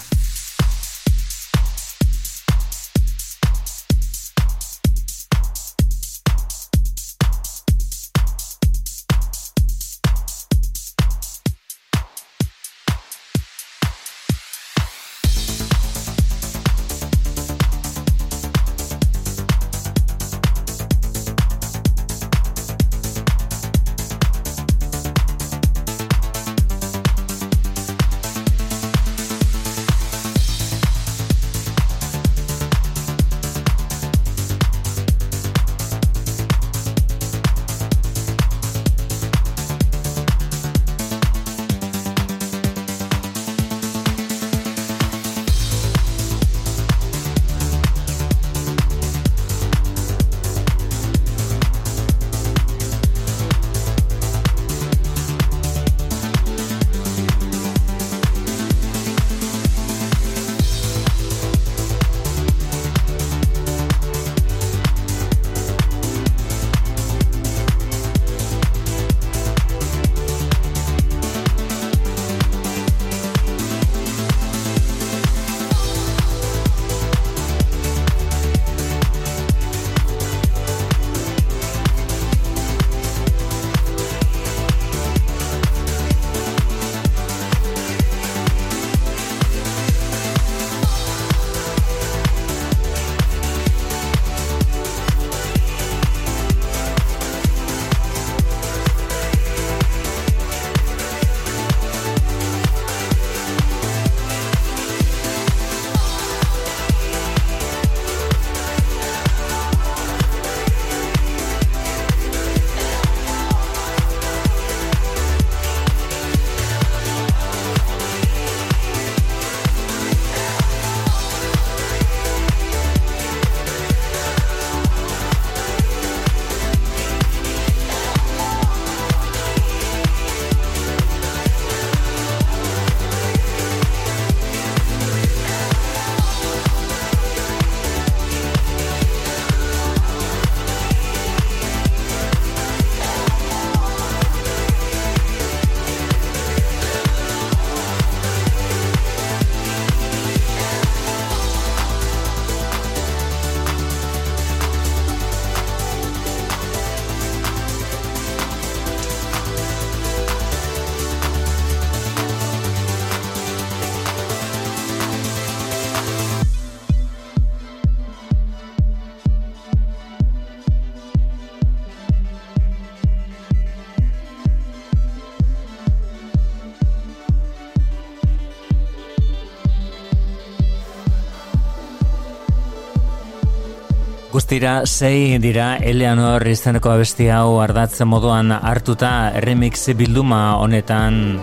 Dira, 184.51 184.85
sei 184.85 185.39
dira 185.39 185.77
Eleanor 185.79 186.43
izeneko 186.51 186.91
abesti 186.91 187.29
hau 187.31 187.61
ardatzen 187.63 188.09
moduan 188.11 188.51
hartuta 188.51 189.31
remix 189.45 189.85
bilduma 189.95 190.57
honetan. 190.59 191.39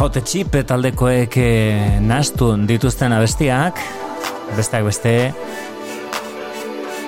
Hot 0.00 0.18
Chip 0.26 0.56
taldekoek 0.66 1.38
eh, 1.38 2.00
nastu 2.02 2.50
dituzten 2.66 3.14
abestiak. 3.14 3.78
Besteak 4.56 4.88
beste 4.88 5.14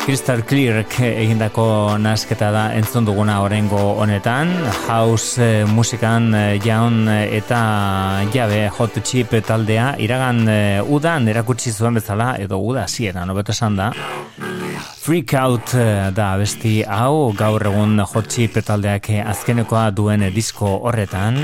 Crystal 0.04 0.44
Clear 0.46 0.84
egindako 0.84 1.66
nasketa 1.98 2.52
da 2.54 2.64
entzun 2.78 3.08
duguna 3.10 3.40
orengo 3.42 3.82
honetan. 3.98 4.54
House 4.86 5.42
eh, 5.42 5.64
musikan 5.66 6.30
eh, 6.30 6.60
jaun 6.62 7.08
eta 7.10 7.60
jabe 8.30 8.68
hot 8.70 9.02
chip 9.02 9.34
taldea 9.42 9.96
iragan 9.98 10.46
udan 10.86 11.26
erakutsi 11.34 11.74
zuen 11.74 11.98
bezala 11.98 12.36
edo 12.38 12.62
uda 12.62 12.86
ziera 12.86 13.26
nobeto 13.26 13.50
esan 13.56 13.82
da 13.82 13.90
Freak 15.04 15.34
Out 15.38 15.74
da 16.16 16.28
besti 16.40 16.82
hau. 16.88 17.32
Gaur 17.36 17.66
egun 17.70 18.00
hot 18.00 18.30
chip 18.32 18.56
taldeak 18.64 19.10
azkenekoa 19.24 19.90
duen 19.96 20.24
disko 20.34 20.70
horretan. 20.88 21.42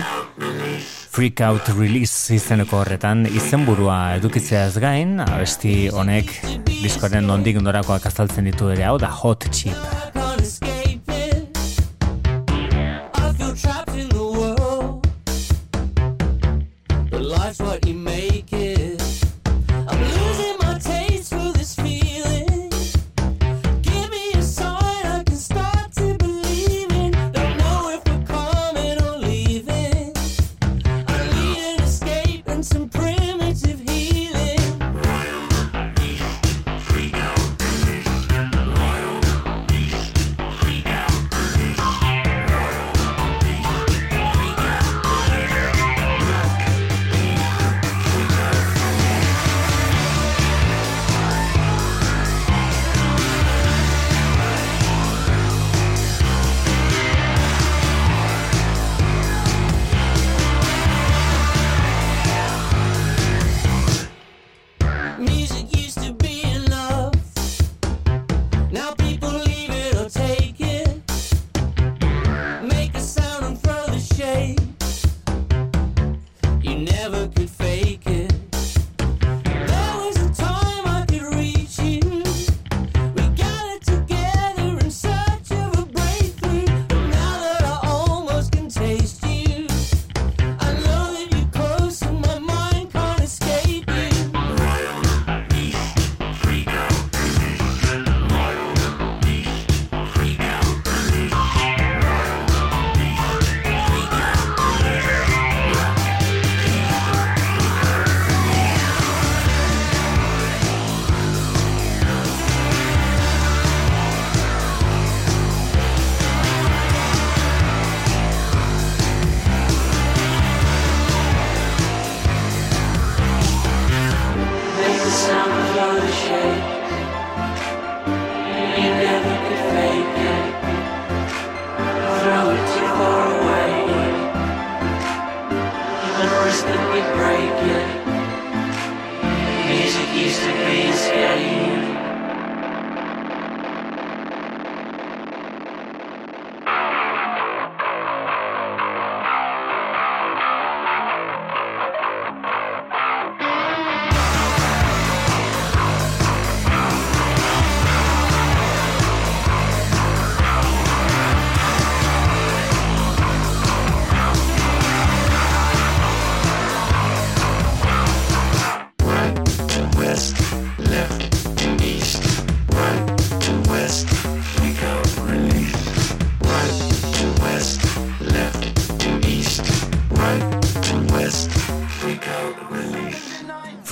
Freak 1.11 1.43
Out 1.45 1.73
Release 1.77 2.37
izeneko 2.37 2.81
horretan 2.81 3.27
izenburua 3.27 3.99
edukitzea 4.21 4.67
ez 4.71 4.77
gain, 4.79 5.19
abesti 5.25 5.91
honek 5.91 6.31
diskoren 6.71 7.27
nondik 7.27 7.59
norakoak 7.61 8.07
azaltzen 8.13 8.47
ditu 8.49 8.71
ere. 8.71 8.87
Hau 8.89 8.97
da 9.03 9.11
Hot 9.23 9.51
Chip. 9.51 10.00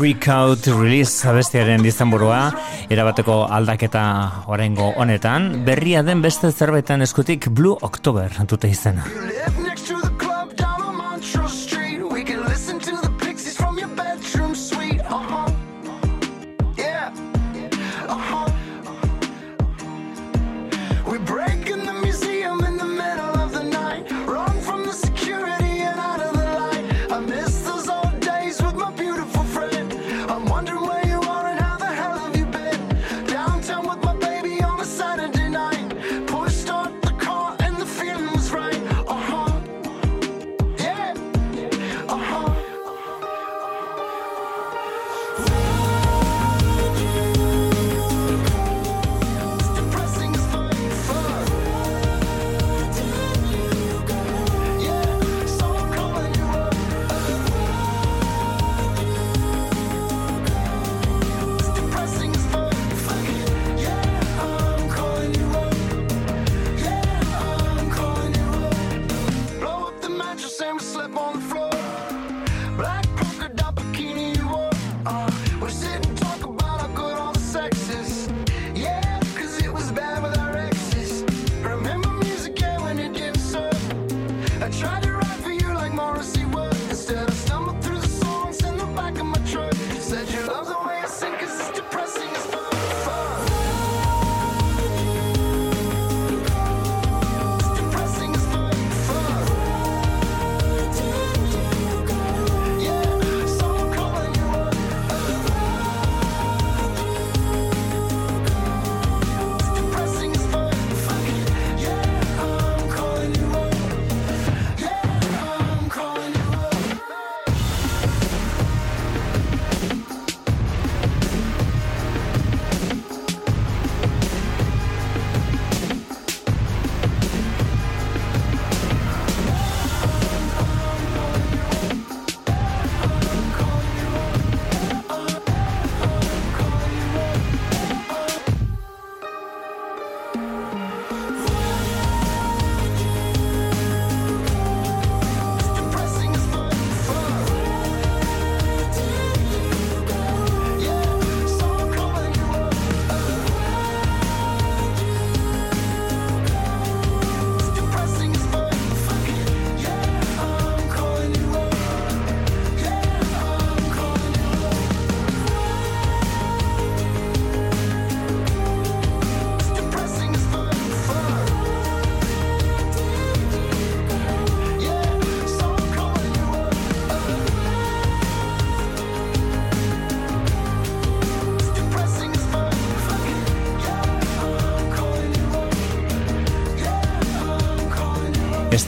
Freak 0.08 0.28
Out 0.32 0.66
Release 0.72 1.28
abestiaren 1.28 1.82
dizenburua 1.84 2.38
erabateko 2.88 3.34
aldaketa 3.52 4.04
orengo 4.48 4.86
honetan. 4.96 5.50
Berria 5.68 6.00
den 6.06 6.24
beste 6.24 6.48
zerbaitan 6.48 7.04
eskutik 7.04 7.50
Blue 7.52 7.76
October 7.84 8.32
antute 8.40 8.72
izena 8.72 9.04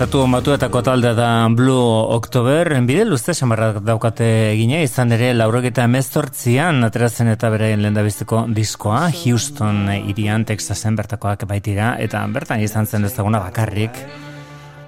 Estatu 0.01 0.23
batuetako 0.33 0.81
talde 0.81 1.11
da 1.13 1.47
Blue 1.53 2.07
October, 2.17 2.71
bide 2.89 3.03
luzte 3.05 3.35
samarrak 3.35 3.83
daukate 3.85 4.25
egine, 4.55 4.79
izan 4.81 5.13
ere 5.13 5.35
laurogeta 5.35 5.85
emezortzian 5.85 6.81
aterazen 6.87 7.29
eta 7.29 7.51
beraien 7.53 7.83
lehen 7.85 8.55
diskoa, 8.57 9.03
Houston 9.13 9.91
irian 9.93 10.47
Texasen 10.49 10.97
bertakoak 10.97 11.45
baitira, 11.45 11.99
eta 12.01 12.25
bertan 12.33 12.65
izan 12.65 12.87
zen 12.87 13.05
ez 13.05 13.13
bakarrik. 13.19 13.93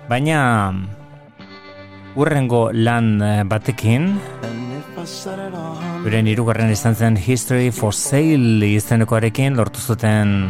Baina 0.08 0.72
urrengo 2.16 2.70
lan 2.72 3.20
batekin, 3.50 4.16
Beren 6.06 6.26
irugarren 6.26 6.70
izan 6.70 6.94
zen 6.94 7.18
History 7.18 7.70
for 7.70 7.92
Sale 7.92 8.72
izenekoarekin 8.80 9.60
lortu 9.60 9.78
zuten 9.78 10.48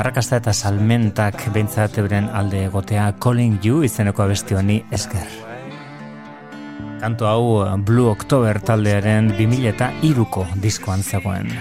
Arrakasta 0.00 0.38
eta 0.40 0.52
salmentak 0.56 1.42
behintzat 1.52 1.98
euren 2.00 2.30
alde 2.32 2.62
egotea 2.70 3.10
Calling 3.20 3.58
You 3.66 3.82
izeneko 3.84 4.22
abesti 4.24 4.56
honi 4.56 4.78
esker. 4.96 5.26
Kanto 7.02 7.28
hau 7.28 7.66
Blue 7.84 8.08
October 8.08 8.62
taldearen 8.64 9.28
2000 9.36 9.68
eta 9.74 9.90
iruko 10.08 10.46
diskoan 10.64 11.04
zegoen. 11.04 11.52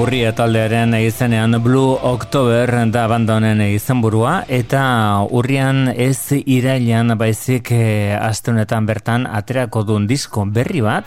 Urria 0.00 0.30
taldearen 0.32 0.94
izenean 0.96 1.58
Blue 1.60 1.98
October 2.08 2.70
da 2.88 3.02
abandonen 3.04 3.60
izenburua 3.66 4.46
eta 4.48 4.80
urrian 5.28 5.90
ez 5.92 6.40
irailan 6.40 7.12
baizik 7.20 7.68
e, 7.76 8.16
astenetan 8.16 8.88
bertan 8.88 9.28
aterako 9.28 9.84
duen 9.84 10.08
disko 10.08 10.46
berri 10.48 10.80
bat. 10.80 11.04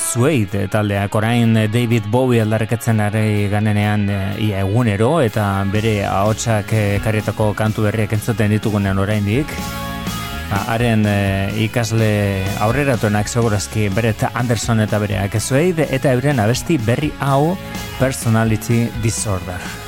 Suede 0.00 0.64
taldeak 0.72 1.12
orain 1.20 1.52
David 1.76 2.08
Bowie 2.08 2.40
aldarreketzen 2.40 3.04
ari 3.04 3.48
ganenean 3.52 4.08
e, 4.08 4.20
ia 4.48 4.64
egunero 4.64 5.18
eta 5.20 5.52
bere 5.68 5.98
ahotsak 6.08 6.72
e, 6.72 6.84
karietako 7.04 7.52
kantu 7.52 7.90
berriak 7.90 8.16
entzuten 8.16 8.56
ditugunean 8.56 8.96
oraindik 8.96 9.52
haren 10.72 11.06
e, 11.08 11.18
ikasle 11.64 12.10
aurreratuenak 12.64 13.30
segurazki 13.30 13.88
Brett 13.94 14.26
Anderson 14.32 14.84
eta 14.84 15.00
bereak 15.02 15.38
ezueid 15.40 15.84
eta 15.88 16.12
euren 16.12 16.42
abesti 16.42 16.78
berri 16.78 17.12
hau 17.20 17.56
Personality 18.00 18.84
Disorder. 19.02 19.81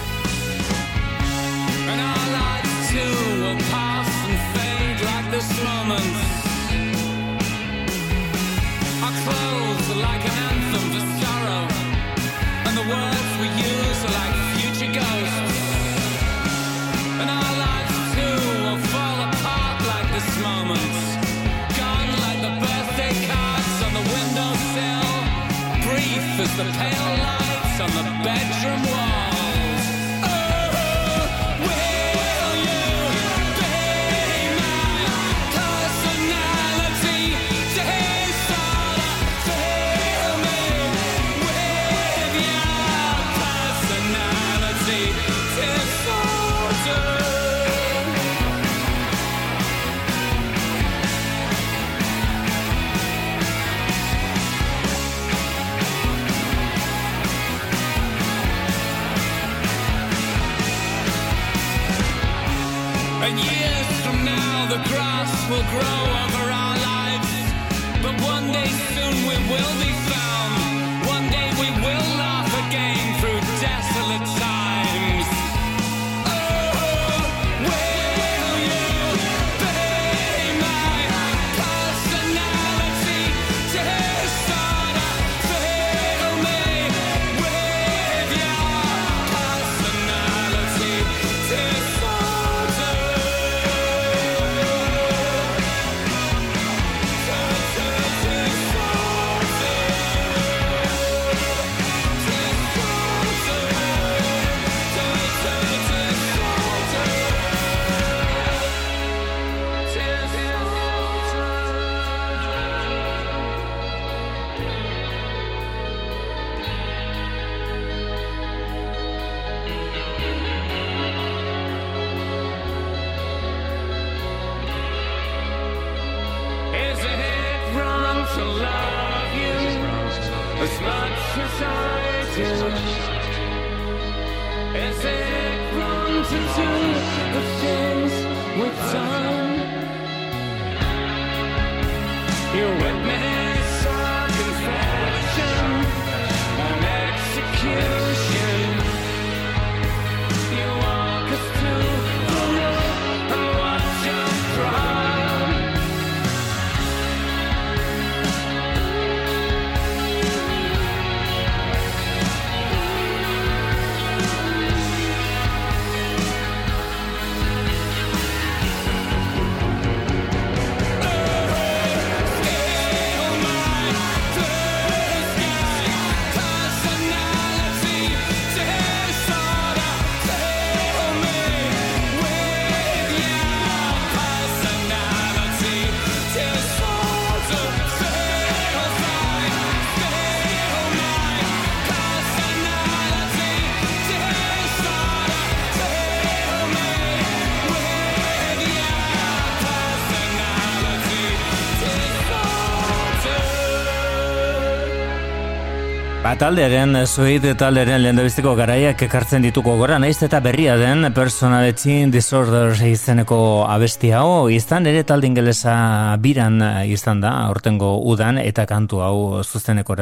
Taldearen, 206.34 206.96
Suede 207.06 207.52
taldearen 207.54 208.00
lehendabiztiko 208.02 208.56
garaiak 208.58 209.02
ekartzen 209.06 209.44
dituko 209.44 209.76
gora, 209.78 210.00
naiz 210.02 210.16
eta 210.26 210.40
berria 210.42 210.74
den 210.76 211.06
Personality 211.14 212.08
Disorder 212.10 212.74
izeneko 212.88 213.36
abesti 213.70 214.10
hau, 214.10 214.48
izan 214.50 214.88
ere 214.90 215.04
talde 215.06 215.28
ingelesa 215.30 216.16
biran 216.18 216.58
izan 216.90 217.20
da, 217.22 217.30
aurtengo 217.46 217.92
udan, 218.10 218.40
eta 218.42 218.64
kantu 218.66 218.98
hau 219.06 219.42
zuzeneko 219.44 219.94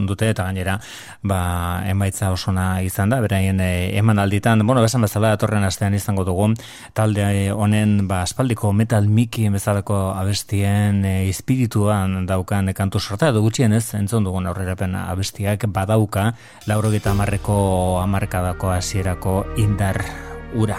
dute, 0.00 0.30
eta 0.30 0.46
gainera, 0.48 0.78
ba, 1.22 1.82
emaitza 1.84 2.30
osona 2.32 2.80
izan 2.80 3.12
da, 3.12 3.20
beraien 3.20 3.60
eh, 3.60 3.98
eman 3.98 4.18
alditan, 4.18 4.64
bueno, 4.66 4.80
besan 4.80 5.04
bezala, 5.04 5.34
atorren 5.36 5.64
astean 5.64 5.94
izango 5.94 6.24
dugu, 6.24 6.54
talde 6.94 7.52
honen, 7.52 8.08
ba, 8.08 8.22
aspaldiko 8.22 8.72
metal 8.72 9.08
miki 9.08 9.48
bezalako 9.52 10.00
abestien 10.16 11.04
e, 11.04 11.28
espirituan 11.28 12.24
daukan 12.26 12.72
kantu 12.72 13.00
sorta, 13.00 13.28
edo 13.28 13.44
gutxien 13.44 13.76
ez, 13.76 13.84
entzun 13.94 14.24
dugun 14.24 14.46
aurrerapen 14.46 14.96
abestiak, 15.04 15.65
badauka 15.66 16.32
laurogeta 16.66 17.10
amarreko 17.10 17.98
amarkadako 18.02 18.70
hasierako 18.74 19.44
indar 19.56 20.00
ura. 20.54 20.78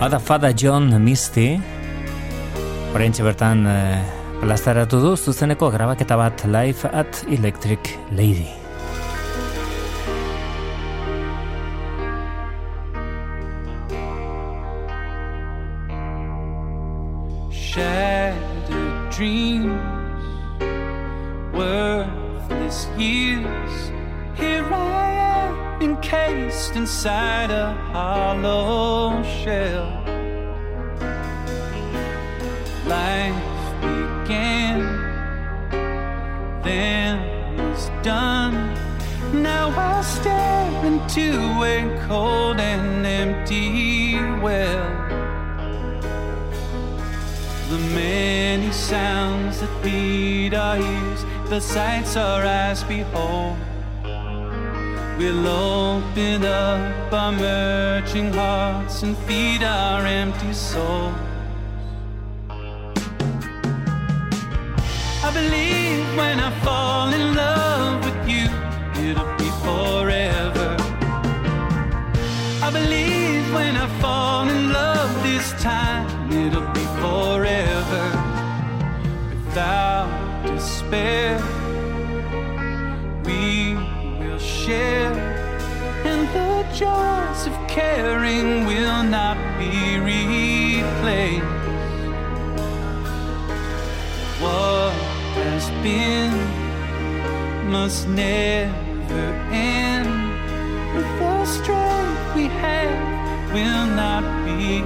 Ada 0.00 0.18
Fada 0.18 0.52
John 0.54 0.94
Misty, 1.02 1.58
horreintxe 2.94 3.24
bertan 3.26 3.66
eh, 3.66 3.98
plazaratu 4.40 5.00
du 5.02 5.16
zuzeneko 5.16 5.72
grabaketa 5.74 6.16
bat 6.16 6.44
live 6.46 6.86
at 6.92 7.24
Electric 7.26 7.98
Lady. 8.14 8.46
Shattered 17.50 19.10
dreams, 19.10 19.98
worthless 22.68 22.86
years. 22.98 23.90
Here 24.36 24.64
I 24.64 25.10
am, 25.10 25.82
encased 25.82 26.76
inside 26.76 27.50
a 27.50 27.72
hollow 27.92 29.22
shell. 29.22 29.88
Life 32.86 33.34
began, 33.80 34.80
then 36.62 37.18
was 37.56 37.90
done. 38.02 38.74
Now 39.32 39.68
I 39.70 40.02
stare 40.02 40.84
into 40.86 41.62
a 41.62 42.06
cold 42.06 42.60
and 42.60 43.06
empty 43.06 44.14
well. 44.40 45.08
The 47.70 47.78
many 47.94 48.72
sounds 48.72 49.60
that 49.60 49.82
beat 49.82 50.54
our 50.54 50.78
ears, 50.78 51.24
the 51.48 51.60
sights 51.60 52.14
our 52.16 52.44
eyes 52.44 52.84
behold. 52.84 53.56
We'll 55.18 55.46
open 55.46 56.44
up 56.44 57.12
our 57.12 57.32
merging 57.32 58.32
hearts 58.34 59.02
and 59.02 59.16
feed 59.26 59.62
our 59.62 60.04
empty 60.04 60.52
souls. 60.52 61.14
I 65.24 65.30
believe 65.32 66.04
when 66.18 66.38
I 66.38 66.50
fall 66.60 67.12
in 67.14 67.34
love 67.34 68.04
with 68.04 68.28
you, 68.28 68.46
it'll 69.08 69.34
be 69.38 69.50
forever. 69.64 70.76
I 72.62 72.70
believe 72.70 73.54
when 73.54 73.74
I 73.76 73.88
fall 74.02 74.48
in 74.48 74.70
love 74.70 75.22
this 75.22 75.50
time, 75.62 76.30
it'll 76.30 76.70
be 76.72 76.86
forever. 77.00 78.04
Without 79.46 80.27
despair, 80.58 81.38
we 83.24 83.74
will 84.18 84.40
share, 84.40 85.12
and 86.10 86.20
the 86.38 86.54
joys 86.74 87.46
of 87.46 87.54
caring 87.68 88.66
will 88.66 89.04
not 89.04 89.38
be 89.56 89.98
replaced. 90.10 91.44
What 94.42 94.94
has 95.38 95.64
been 95.86 96.34
must 97.70 98.08
never 98.08 99.26
end. 99.52 100.10
With 100.94 101.10
the 101.20 101.46
strength 101.46 102.34
we 102.34 102.46
have 102.64 103.52
will 103.54 103.86
not 104.02 104.24
be 104.44 104.82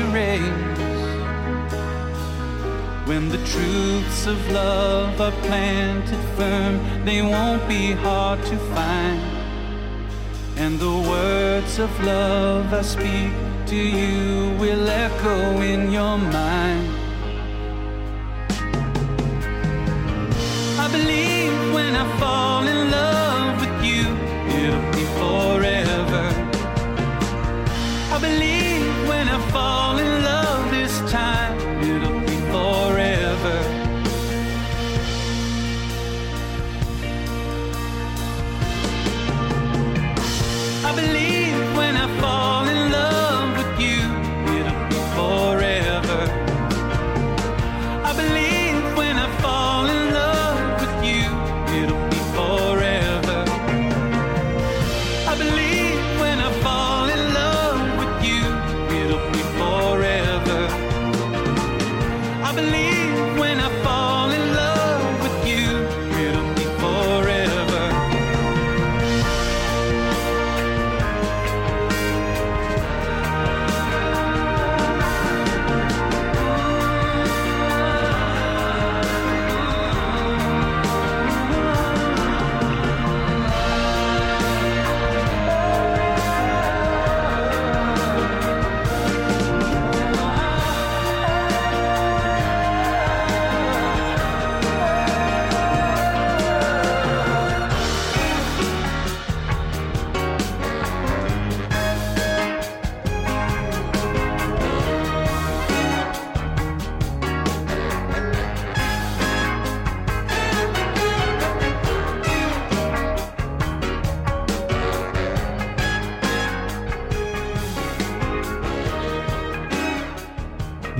erased. 0.00 0.71
When 3.12 3.28
the 3.28 3.44
truths 3.44 4.26
of 4.26 4.38
love 4.50 5.20
are 5.20 5.36
planted 5.42 6.22
firm, 6.34 7.04
they 7.04 7.20
won't 7.20 7.68
be 7.68 7.92
hard 7.92 8.42
to 8.46 8.56
find. 8.74 9.20
And 10.56 10.78
the 10.78 10.96
words 11.12 11.78
of 11.78 11.90
love 12.02 12.72
I 12.72 12.80
speak 12.80 13.32
to 13.66 13.76
you 13.76 14.56
will 14.58 14.88
echo 14.88 15.60
in 15.60 15.92
your 15.92 16.16
mind. 16.16 16.88
I 20.84 20.88
believe 20.90 21.74
when 21.74 21.94
I 21.94 22.06
fall 22.18 22.66
in 22.66 22.90
love 22.90 23.60
with 23.60 23.76
you, 23.90 24.04
it'll 24.58 24.90
be 24.98 25.04
forever. 25.20 26.24
I 28.16 28.18
believe 28.28 29.06
when 29.06 29.28
I 29.28 29.38
fall 29.50 29.98
in 29.98 30.24
love 30.24 30.70
this 30.70 30.98
time, 31.12 31.51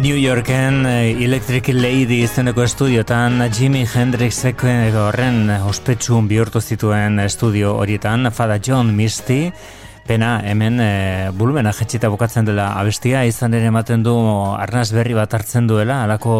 New 0.03 0.16
Yorken 0.16 0.85
eh, 0.85 1.23
Electric 1.23 1.73
Lady 1.73 2.24
izeneko 2.24 2.65
estudiotan 2.66 3.39
Jimi 3.55 3.85
Hendrixek 3.87 4.65
eh, 4.66 4.89
horren 4.99 5.47
ospetsu 5.62 6.19
bihurtu 6.27 6.59
zituen 6.59 7.20
estudio 7.23 7.77
horietan. 7.79 8.27
Fada 8.35 8.57
John 8.59 8.91
Misty 8.97 9.53
Pena, 10.13 10.43
hemen 10.45 10.77
e, 10.77 11.31
bulmena 11.33 11.71
jetxita 11.73 12.11
bukatzen 12.13 12.45
dela. 12.45 12.67
Abestia, 12.77 13.23
izan 13.25 13.55
ere 13.57 13.71
ematen 13.71 14.03
du 14.05 14.13
arnaz 14.61 14.91
berri 14.93 15.15
bat 15.17 15.33
hartzen 15.33 15.65
duela, 15.71 16.03
alako 16.05 16.35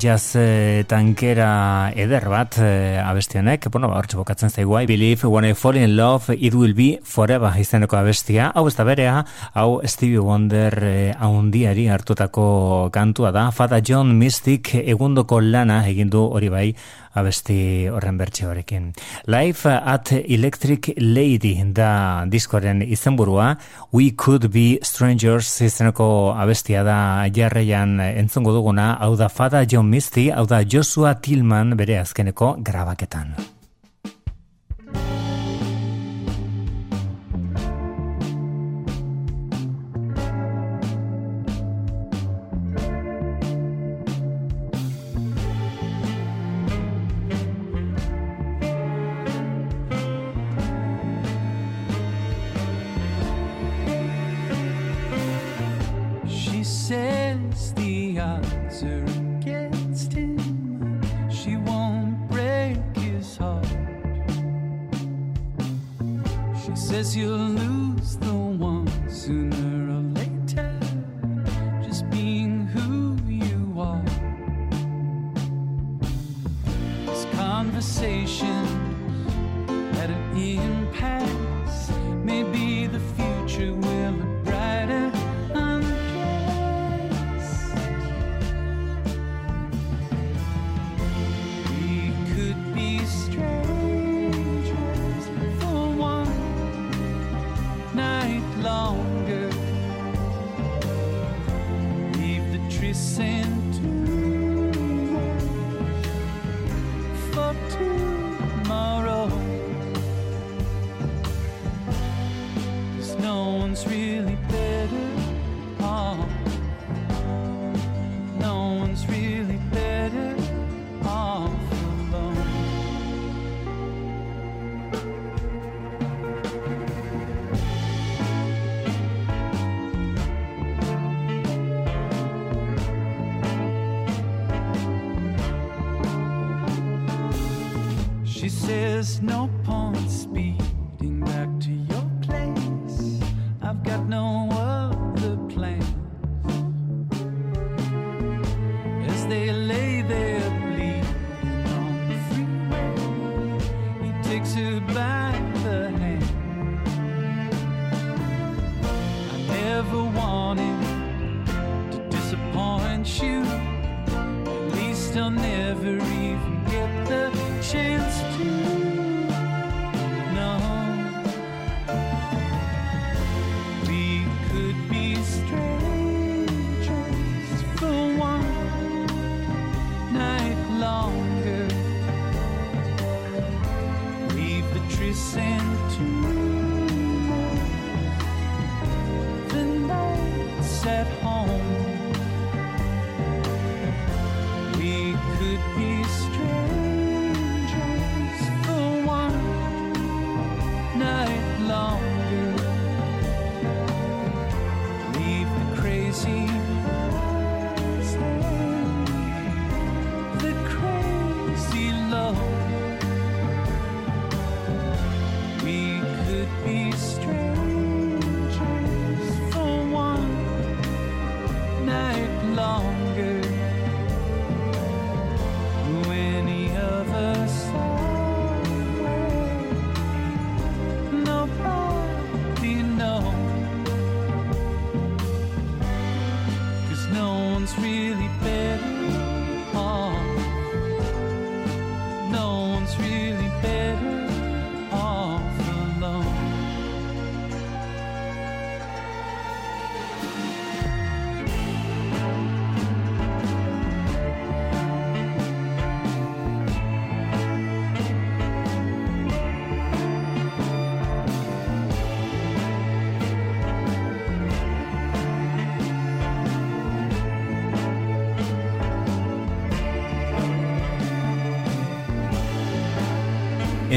jazz 0.00 0.38
e, 0.40 0.84
tankera 0.88 1.50
eder 1.92 2.24
bat 2.32 2.56
e, 2.64 2.70
abestianek, 3.04 3.68
bueno, 3.74 3.90
ba, 3.92 3.98
hortxe 4.00 4.16
bukatzen 4.16 4.48
zaigu, 4.48 4.72
I 4.80 4.88
believe 4.88 5.28
when 5.28 5.44
I 5.44 5.52
fall 5.52 5.76
in 5.76 5.98
love, 5.98 6.32
it 6.32 6.56
will 6.56 6.72
be 6.72 6.94
forever 7.04 7.52
izeneko 7.60 7.98
abestia, 7.98 8.54
hau 8.54 8.64
ez 8.70 8.72
da 8.78 8.88
berea, 8.88 9.18
hau 9.52 9.82
Stevie 9.84 10.24
Wonder 10.24 10.78
e, 10.80 10.94
haundiari 11.12 11.90
hartutako 11.92 12.88
kantua 12.88 13.34
da, 13.36 13.50
Fada 13.52 13.82
John 13.84 14.16
Mystic 14.16 14.72
egundoko 14.80 15.42
lana 15.44 15.82
egindu 15.92 16.24
hori 16.24 16.48
bai, 16.48 16.66
abesti 17.14 17.88
horren 17.90 18.18
bertxe 18.20 18.46
horrekin. 18.48 18.90
Life 19.26 19.68
at 19.68 20.12
Electric 20.12 20.94
Lady 20.98 21.56
da 21.74 22.24
diskoren 22.30 22.82
izenburua, 22.82 23.54
We 23.92 24.12
Could 24.16 24.50
Be 24.52 24.78
Strangers 24.82 25.52
izeneko 25.60 26.34
abestia 26.36 26.84
da 26.86 27.28
jarreian 27.34 27.98
entzongo 28.00 28.54
duguna, 28.56 28.94
hau 29.00 29.16
da 29.16 29.28
Fada 29.28 29.64
John 29.66 29.90
Misty, 29.90 30.30
hau 30.30 30.46
da 30.46 30.62
Joshua 30.64 31.14
Tillman 31.20 31.76
bere 31.76 32.00
azkeneko 32.00 32.56
grabaketan. 32.64 33.59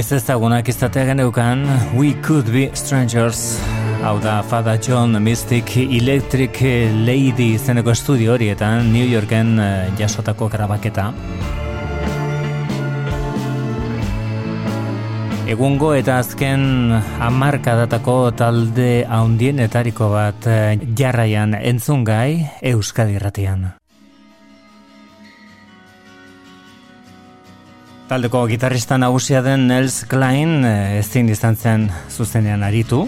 Ez 0.04 0.12
ezagunak 0.12 0.68
izatea 0.68 1.06
geneukan 1.14 1.62
We 1.96 2.10
Could 2.26 2.50
Be 2.52 2.66
Strangers 2.76 3.56
Hau 4.04 4.18
da 4.20 4.42
Fada 4.44 4.74
John 4.76 5.16
Mystic 5.24 5.78
Electric 5.80 6.58
Lady 7.08 7.54
izeneko 7.54 7.94
estudio 7.96 8.34
horietan 8.34 8.90
New 8.92 9.06
Yorken 9.08 9.54
eh, 9.64 9.94
jasotako 9.96 10.50
grabaketa 10.52 11.06
Egungo 15.54 15.94
eta 15.96 16.18
azken 16.20 16.92
hamarkadatako 17.24 18.18
talde 18.36 18.90
haundienetariko 19.08 20.12
bat 20.18 20.50
eh, 20.52 20.84
jarraian 21.00 21.56
entzungai 21.62 22.44
Euskadi 22.74 23.16
Ratian. 23.24 23.70
Taldeko 28.14 28.44
gitarrista 28.46 28.94
nagusia 29.02 29.40
den 29.42 29.64
Nels 29.66 30.04
Klein 30.06 30.62
eh, 30.70 31.00
ezin 31.00 31.32
izan 31.34 31.56
zen 31.58 31.88
zuzenean 32.14 32.62
aritu, 32.62 33.00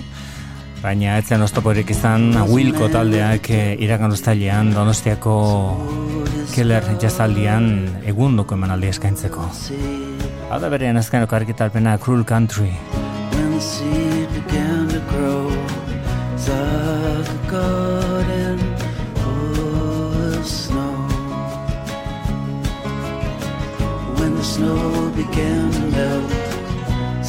baina 0.82 1.20
etzen 1.22 1.46
oztoporik 1.46 1.92
izan 1.94 2.32
Wilko 2.50 2.88
taldeak 2.90 3.52
eh, 3.54 3.76
iragan 3.86 4.16
ustailean 4.16 4.72
Donostiako 4.74 5.36
Keller 6.56 6.90
jazaldian 6.98 7.68
egundoko 8.10 8.58
emanaldi 8.58 8.90
eskaintzeko. 8.96 9.46
Hau 10.50 10.60
da 10.66 10.74
berean 10.74 10.98
azkeneko 10.98 11.38
argitalpena 11.38 12.00
Cruel 12.02 12.26
Country. 12.26 12.74
when 12.74 13.52
the 13.52 13.62
seed 13.62 14.28
began 14.34 14.88
to 14.90 15.00
grow. 15.14 15.46
Like 16.50 17.30
a 17.30 17.40
garden 17.52 18.58
full 19.22 20.34
of 20.34 20.48
snow. 20.48 20.94
When 24.18 24.36
the 24.36 24.44
snow 24.44 24.95
began 25.16 25.72
to 25.72 25.80
melt, 25.96 26.30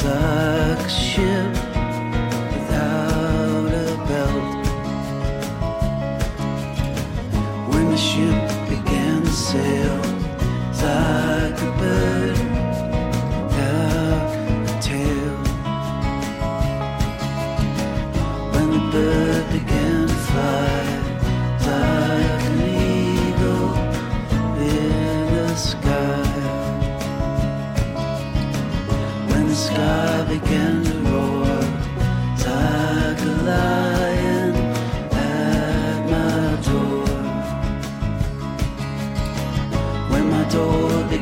like 0.03 0.85
a 0.85 0.89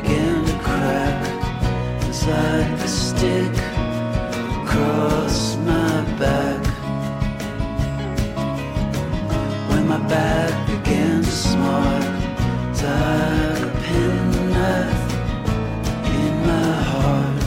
began 0.02 0.44
to 0.44 0.52
crack, 0.58 1.18
like 2.26 2.80
a 2.84 2.88
stick 2.88 3.52
across 4.62 5.56
my 5.70 6.02
back. 6.18 6.60
When 9.70 9.86
my 9.88 9.98
back 10.08 10.52
began 10.66 11.22
to 11.22 11.30
smart, 11.30 12.04
like 12.82 13.62
a 13.68 13.72
penknife 13.84 15.04
in 16.20 16.32
my 16.50 16.72
heart. 16.92 17.42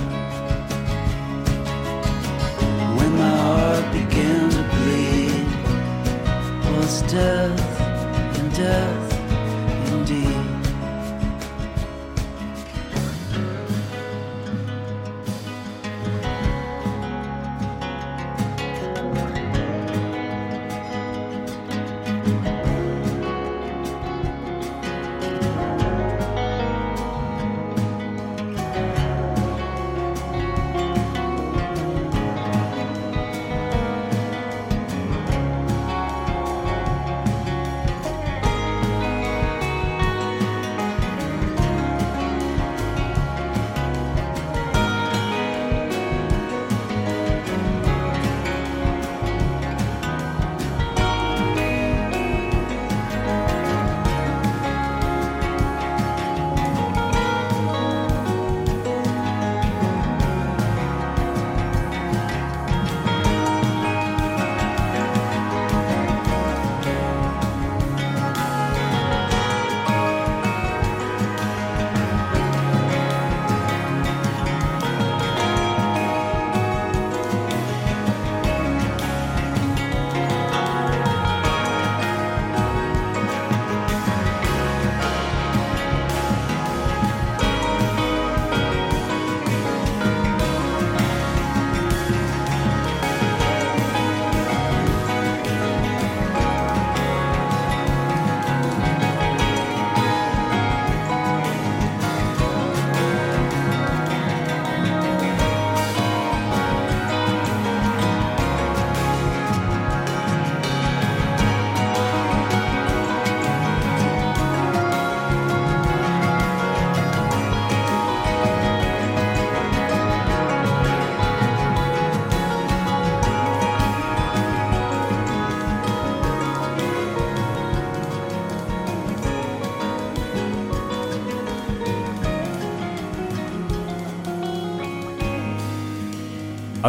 When 2.97 3.11
my 3.23 3.35
heart 3.45 3.85
began 3.93 4.49
to 4.57 4.63
bleed, 4.73 5.47
was 6.65 7.01
death 7.03 7.81
and 8.39 8.49
death 8.55 8.98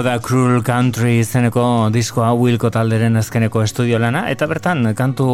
Hau 0.00 0.04
da 0.06 0.14
Cruel 0.16 0.62
Country 0.64 1.18
izeneko 1.20 1.62
diskoa 1.92 2.30
Wilco 2.32 2.70
talderen 2.72 3.20
azkeneko 3.20 3.60
estudio 3.60 3.98
lana. 4.00 4.22
Eta 4.32 4.46
bertan 4.48 4.94
kantu 4.96 5.26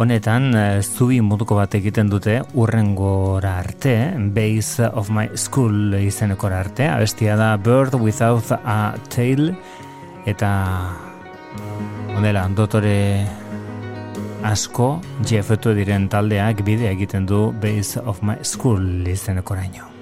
honetan 0.00 0.46
eh, 0.56 0.78
zubi 0.80 1.18
moduko 1.20 1.58
bat 1.58 1.74
egiten 1.76 2.08
dute 2.08 2.38
urrengora 2.56 3.58
arte 3.60 3.92
Base 4.32 4.88
of 4.88 5.10
my 5.12 5.26
school 5.36 5.98
izeneko 5.98 6.48
arte. 6.48 6.86
Abestia 6.88 7.36
da 7.36 7.50
Bird 7.58 7.98
without 8.00 8.54
a 8.56 8.94
tail. 9.12 9.50
Eta 10.24 10.52
onela 12.16 12.46
dotore 12.56 13.26
asko 14.48 14.94
jefetu 15.28 15.76
diren 15.76 16.08
taldeak 16.08 16.64
bidea 16.64 16.94
egiten 16.96 17.28
du 17.28 17.50
Base 17.52 18.00
of 18.00 18.24
my 18.24 18.38
school 18.40 19.12
izeneko 19.12 19.58
araino 19.58 19.95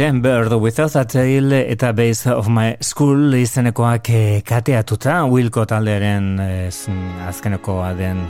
Zen 0.00 0.22
Bird 0.22 0.50
Without 0.52 0.96
a 0.96 1.04
Tail 1.04 1.52
eta 1.52 1.92
Base 1.92 2.32
of 2.32 2.46
My 2.48 2.78
School 2.80 3.34
izenekoak 3.36 4.08
eh, 4.08 4.38
kateatuta 4.48 5.18
Wilco 5.28 5.66
taldearen 5.68 6.40
eh, 6.40 7.26
azkenekoa 7.28 7.90
den 7.98 8.22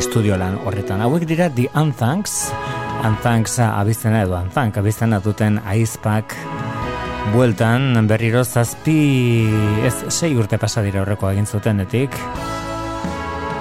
estudio 0.00 0.38
lan 0.40 0.56
horretan. 0.64 1.04
Hauek 1.04 1.26
dira 1.28 1.50
The 1.52 1.66
Unthanks, 1.76 2.38
Unthanks 3.04 3.58
abizena 3.66 4.22
edo 4.24 4.38
Unthank 4.38 4.80
abizena 4.80 5.20
duten 5.20 5.60
aizpak 5.60 6.32
bueltan 7.34 8.08
berriro 8.08 8.40
zazpi 8.40 8.96
ez 9.84 9.98
sei 10.08 10.32
urte 10.40 10.56
pasa 10.56 10.80
dira 10.80 11.04
horreko 11.04 11.28
egin 11.34 11.44
zutenetik. 11.44 12.16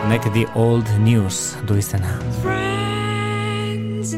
Nek 0.08 0.32
The 0.32 0.48
Old 0.56 0.96
News 1.04 1.58
du 1.68 1.76
izena. 1.76 2.22
Friends 2.40 4.16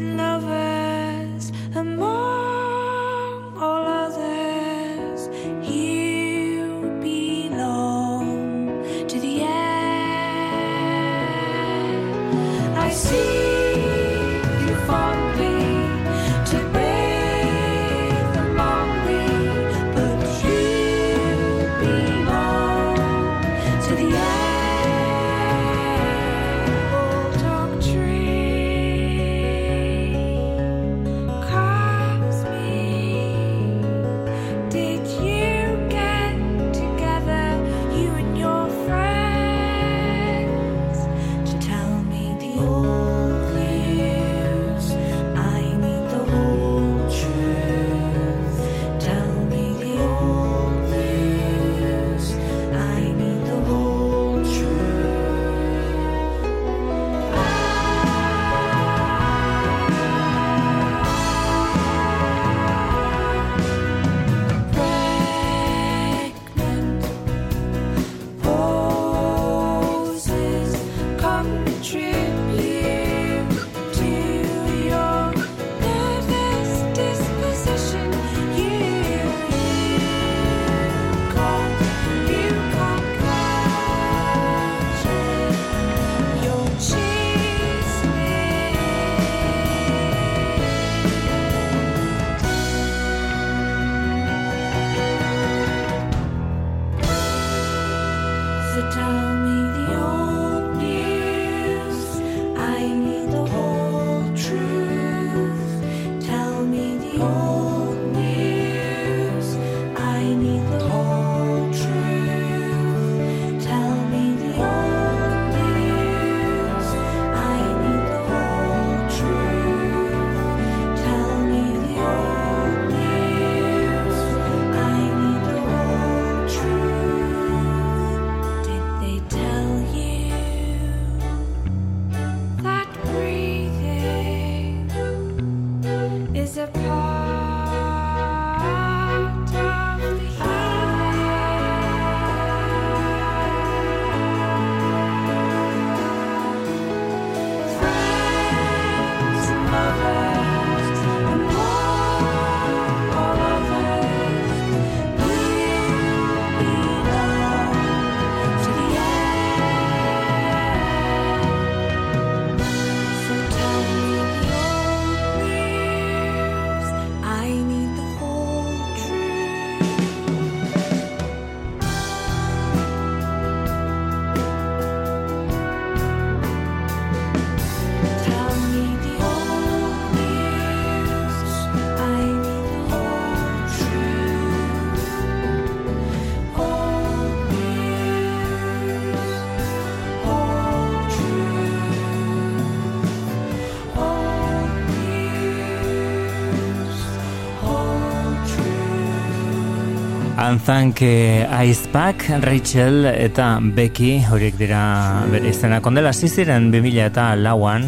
Grand 200.52 200.66
Funk 200.66 201.00
eh, 201.00 201.48
Aizpak, 201.48 202.26
Rachel 202.42 203.06
eta 203.08 203.56
Becky 203.72 204.18
horiek 204.28 204.58
dira 204.60 205.24
bere 205.32 205.48
izena 205.48 205.78
kondela 205.80 206.10
ziziren 206.12 206.66
2000 206.68 207.06
eta 207.06 207.24
lauan 207.40 207.86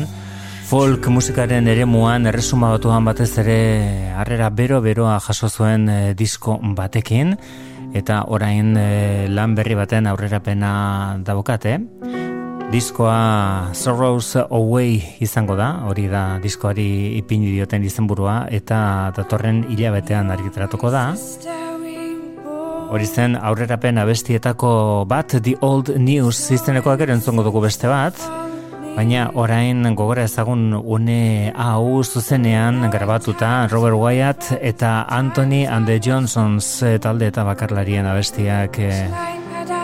folk 0.70 1.10
musikaren 1.12 1.68
eremuan 1.68 2.24
erresuma 2.24 2.70
batuan 2.72 3.04
batez 3.04 3.28
ere 3.42 3.58
harrera 4.16 4.48
bero-beroa 4.48 5.18
jaso 5.26 5.50
zuen 5.52 5.90
eh, 5.92 6.14
disko 6.16 6.56
batekin. 6.78 7.36
Eta 7.92 8.22
orain 8.32 8.72
eh, 8.80 9.28
lan 9.28 9.52
berri 9.52 9.76
baten 9.76 10.08
aurrerapena 10.08 11.18
dabokate 11.20 11.76
Diskoa 12.72 13.74
Sorrows 13.76 14.38
Away 14.40 15.20
izango 15.20 15.52
da, 15.60 15.84
hori 15.84 16.08
da 16.08 16.40
diskoari 16.40 17.12
ipini 17.20 17.52
dioten 17.52 17.84
izenburua 17.84 18.46
eta 18.48 19.12
datorren 19.20 19.66
hilabetean 19.68 20.32
argitaratuko 20.32 20.90
da. 20.90 21.10
Hori 22.94 23.08
zen 23.10 23.32
aurrerapen 23.34 23.96
abestietako 23.98 24.68
bat 25.10 25.32
The 25.42 25.56
Old 25.66 25.88
News 25.98 26.38
izenekoak 26.54 27.00
ere 27.02 27.16
entzongo 27.16 27.42
dugu 27.42 27.64
beste 27.64 27.88
bat. 27.90 28.20
Baina 28.94 29.24
orain 29.34 29.82
gogora 29.98 30.22
ezagun 30.28 30.76
une 30.78 31.50
hau 31.58 32.04
zuzenean 32.04 32.86
grabatuta 32.92 33.66
Robert 33.72 33.98
Wyatt 33.98 34.52
eta 34.60 35.08
Anthony 35.10 35.64
and 35.66 35.90
the 35.90 35.98
Johnsons 35.98 36.68
eh, 36.86 37.00
talde 37.02 37.32
eta 37.32 37.42
bakarlarien 37.42 38.06
abestiak 38.06 38.78
eh, 38.78 39.10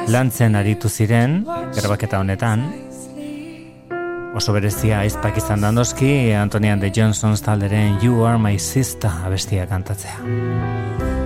lantzen 0.07 0.55
aritu 0.55 0.87
ziren 0.89 1.41
grabaketa 1.75 2.23
honetan. 2.23 2.63
Oso 4.39 4.55
berezia 4.55 5.01
aizpak 5.03 5.43
izan 5.43 5.67
dandoski 5.67 6.31
Anthony 6.31 6.71
and 6.71 6.87
the 6.87 6.93
Johnsons 6.95 7.43
talderen 7.43 7.99
You 8.05 8.23
Are 8.23 8.39
My 8.39 8.55
Sister 8.59 9.11
abestia 9.27 9.67
kantatzea. 9.67 11.19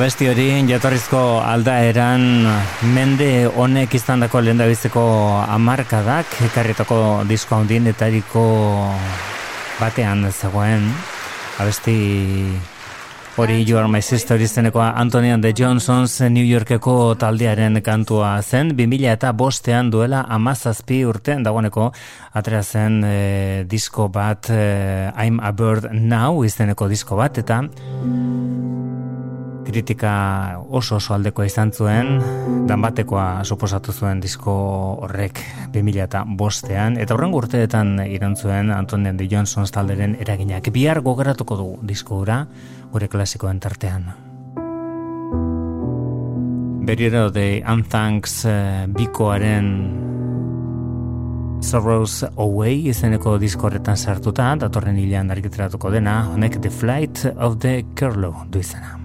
Abesti 0.00 0.30
hori 0.32 0.46
jatorrizko 0.64 1.18
aldaeran 1.44 2.22
mende 2.94 3.26
honek 3.52 3.92
izandako 3.98 4.40
lehendabiziko 4.40 5.02
hamarkadak 5.44 6.38
ekarritako 6.46 7.00
disko 7.28 7.58
handienetariko 7.58 8.44
batean 9.76 10.24
zegoen 10.32 10.88
abesti 11.60 11.98
hori 13.36 13.60
You 13.68 13.76
Are 13.76 13.92
My 13.92 14.00
Sister 14.00 14.40
izenekoa 14.40 14.94
Anthony 14.96 15.34
and 15.34 15.44
the 15.44 15.52
Johnsons 15.52 16.22
New 16.32 16.48
Yorkeko 16.48 17.14
taldearen 17.20 17.82
kantua 17.84 18.40
zen. 18.40 18.72
2000 18.72 19.12
eta 19.12 19.34
bostean 19.36 19.92
duela 19.92 20.24
amazazpi 20.28 21.04
urtean 21.04 21.44
dagoeneko 21.44 21.92
atera 22.32 22.62
zen 22.62 23.02
eh, 23.04 23.64
disko 23.68 24.08
bat 24.08 24.48
eh, 24.48 25.12
I'm 25.12 25.44
a 25.44 25.52
Bird 25.52 25.92
Now 25.92 26.40
izeneko 26.48 26.88
disko 26.88 27.20
bat 27.20 27.36
eta 27.44 27.66
kritika 29.70 30.58
oso 30.68 30.96
oso 30.96 31.14
aldekoa 31.14 31.46
izan 31.46 31.70
zuen, 31.72 32.18
danbatekoa 32.66 33.44
suposatu 33.44 33.92
zuen 33.92 34.20
disko 34.20 34.52
horrek 35.06 35.38
2000 35.72 36.02
eta 36.04 36.24
bostean, 36.26 36.98
eta 36.98 37.14
horrengo 37.14 37.38
urteetan 37.38 38.00
iran 38.06 38.36
zuen 38.36 38.72
Antonio 38.74 39.12
de 39.14 39.28
Johnsons 39.30 39.70
talderen 39.70 40.16
eraginak. 40.20 40.72
Bihar 40.74 41.00
gogoratuko 41.06 41.56
dugu 41.56 41.78
disko 41.86 42.18
hura, 42.20 42.42
gure 42.90 43.08
klasikoen 43.08 43.60
tartean. 43.60 44.10
Berriro 46.90 47.28
de 47.30 47.62
Unthanks 47.62 48.44
eh, 48.50 48.86
bikoaren 48.90 49.68
Sorrows 51.60 52.24
Away 52.36 52.88
izeneko 52.90 53.36
diskorretan 53.38 54.00
sartuta, 54.00 54.48
datorren 54.58 54.98
hilean 54.98 55.30
argiteratuko 55.30 55.92
dena, 55.92 56.22
honek 56.32 56.58
The 56.60 56.72
Flight 56.72 57.26
of 57.36 57.60
the 57.60 57.84
Curlew 57.94 58.34
du 58.50 58.64
izena. 58.64 58.99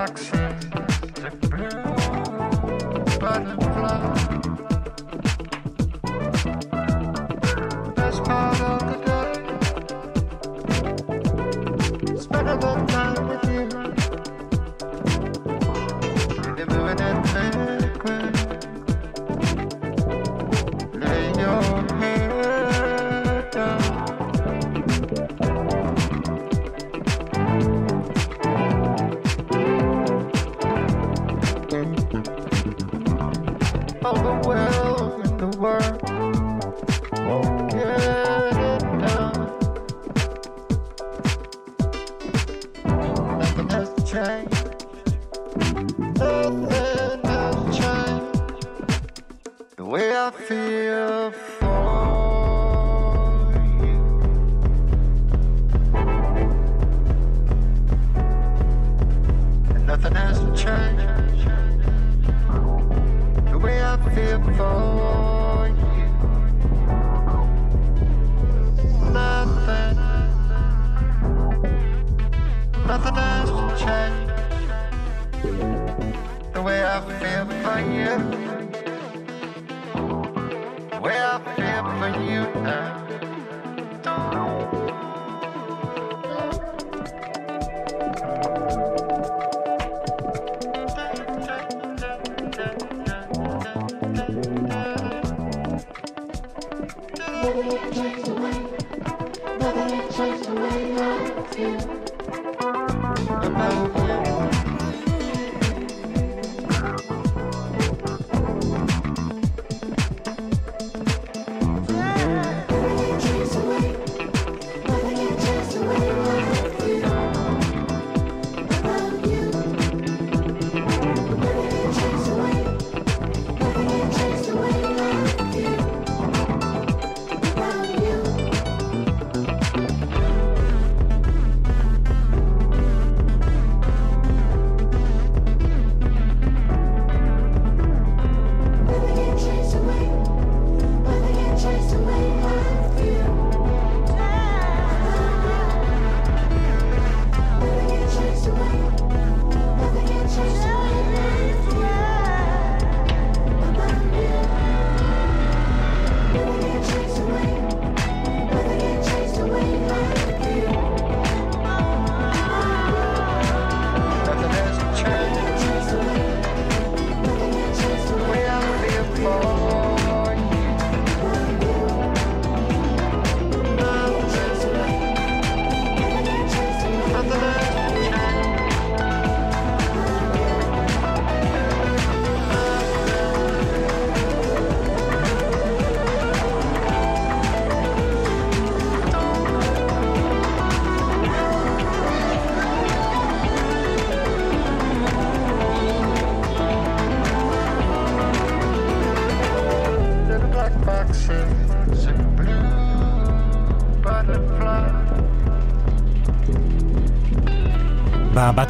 Little 0.00 0.39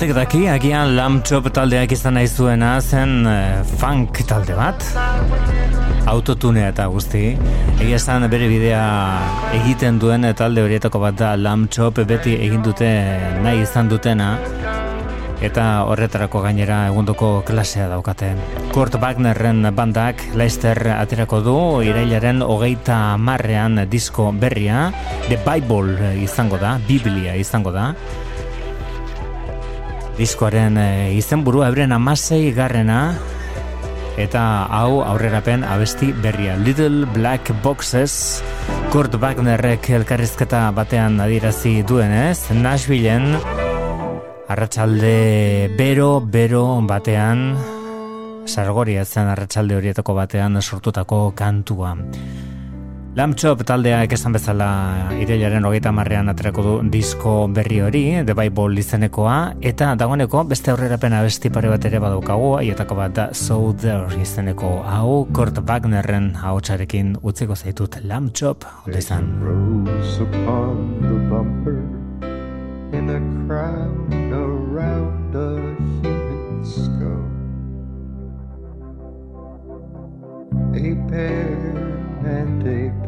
batek 0.01 0.17
daki, 0.17 0.39
agian 0.49 0.95
lamb 0.97 1.19
chop 1.29 1.45
taldeak 1.53 1.91
izan 1.93 2.15
nahi 2.17 2.25
zuena 2.25 2.71
zen 2.81 3.27
eh, 3.29 3.61
funk 3.81 4.23
talde 4.25 4.55
bat. 4.57 4.81
Autotunea 6.09 6.71
eta 6.73 6.87
guzti. 6.89 7.35
Egia 7.75 7.99
esan 7.99 8.25
bere 8.33 8.47
bidea 8.49 8.81
egiten 9.59 9.99
duen 10.01 10.25
talde 10.39 10.65
horietako 10.65 11.03
bat 11.03 11.19
da 11.19 11.35
lamb 11.37 11.69
chop 11.69 12.01
beti 12.09 12.33
egin 12.47 12.65
dute 12.65 12.89
nahi 13.45 13.61
izan 13.67 13.93
dutena. 13.93 14.31
Eta 15.45 15.67
horretarako 15.93 16.47
gainera 16.47 16.87
egundoko 16.89 17.43
klasea 17.45 17.91
daukate. 17.93 18.33
Kurt 18.73 18.97
Wagnerren 19.05 19.69
bandak 19.77 20.25
Leicester 20.33 20.81
aterako 20.95 21.43
du 21.45 21.59
irailaren 21.85 22.41
hogeita 22.41 23.19
marrean 23.21 23.85
disko 23.93 24.33
berria 24.33 24.89
The 25.29 25.37
Bible 25.45 26.17
izango 26.25 26.57
da, 26.57 26.79
Biblia 26.89 27.37
izango 27.37 27.77
da. 27.77 27.91
Diskoaren 30.21 30.77
e, 30.77 30.89
izenburua 31.17 31.71
euren 31.71 31.95
amasei 31.97 32.51
garrena 32.53 33.15
eta 34.21 34.43
hau 34.69 35.01
aurrerapen 35.01 35.65
abesti 35.65 36.11
berria. 36.13 36.59
Little 36.61 37.07
Black 37.15 37.55
Boxes 37.65 38.43
Kurt 38.93 39.17
Wagnerrek 39.17 39.89
elkarrizketa 39.97 40.67
batean 40.77 41.17
adierazi 41.25 41.81
duenez, 41.89 42.51
Nashvilleen 42.53 43.33
arratsalde 44.51 45.71
bero, 45.79 46.19
bero 46.21 46.67
batean 46.85 47.55
sargoria 48.45 49.07
zen 49.07 49.31
arratsalde 49.33 49.79
horietako 49.79 50.21
batean 50.21 50.61
sortutako 50.61 51.31
kantua. 51.39 51.95
Lamb 53.21 53.35
Chop 53.37 53.61
taldeak 53.69 54.15
esan 54.17 54.33
bezala 54.33 54.67
irailaren 55.21 55.67
hogeita 55.69 55.91
marrean 55.93 56.31
aterako 56.33 56.63
du 56.65 56.71
disko 56.89 57.33
berri 57.53 57.83
hori, 57.85 58.01
The 58.25 58.33
Bible 58.33 58.81
izenekoa, 58.81 59.35
eta 59.61 59.91
dagoeneko 60.01 60.41
beste 60.49 60.73
aurrerapen 60.73 61.13
abesti 61.13 61.51
pare 61.53 61.69
bat 61.69 61.85
ere 61.85 62.01
badaukagu, 62.01 62.55
aietako 62.63 62.97
bat 62.97 63.13
da 63.19 63.27
So 63.37 63.75
There 63.83 64.17
izeneko 64.23 64.71
hau, 64.89 65.27
Kurt 65.37 65.61
Wagnerren 65.69 66.31
haotxarekin 66.41 67.19
utziko 67.21 67.59
zaitut 67.59 67.99
Lamb 68.09 68.33
Chop, 68.33 68.65
ondo 68.87 68.97
izan. 68.97 69.29
Rose 69.45 70.23
upon 70.25 70.81
the 71.05 71.21
bumper 71.29 71.77
in 72.97 73.13
a 73.13 73.21
crown 73.45 74.33
around 74.33 75.37
a 75.37 75.61
human 76.01 76.65
skull. 76.65 77.29
A 80.73 80.95
bear 81.13 81.91
and 82.25 82.67
a 82.69 83.00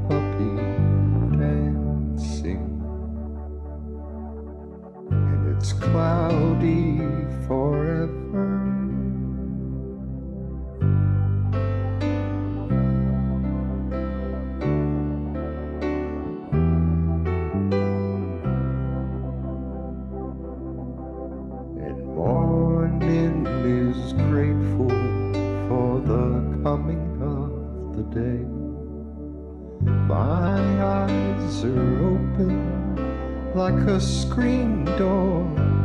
it's 5.62 5.74
cloudy 5.74 6.98
forever. 7.46 8.64
And 21.78 22.06
morning 22.06 23.46
is 23.64 24.12
grateful 24.14 24.90
for 25.68 26.00
the 26.00 26.42
coming 26.64 27.06
of 27.22 27.94
the 27.96 28.02
day. 28.10 28.42
My 30.08 30.58
eyes 30.82 31.64
are 31.64 32.04
open 32.04 32.82
like 33.54 33.74
a 33.86 34.00
screen 34.00 34.86
door 34.96 35.44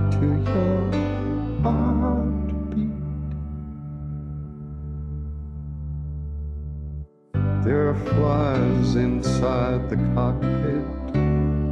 to 0.10 0.26
your 0.52 1.61
heartbeat. 1.64 2.88
There 7.65 7.89
are 7.89 7.95
flies 8.06 8.95
inside 8.95 9.89
the 9.89 9.98
cockpit 10.15 10.85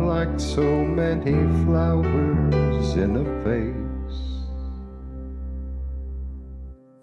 like 0.06 0.38
so 0.38 0.84
many 0.84 1.32
flowers 1.64 2.96
in 2.96 3.16
a 3.16 3.24
vase. 3.46 4.22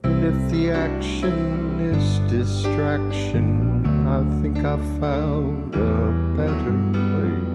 And 0.05 0.23
if 0.23 0.51
the 0.51 0.71
action 0.71 1.81
is 1.81 2.19
distraction, 2.31 3.87
I 4.07 4.23
think 4.43 4.59
I 4.59 4.77
found 5.01 5.75
a 5.75 6.37
better 6.37 6.77
place. 6.93 7.52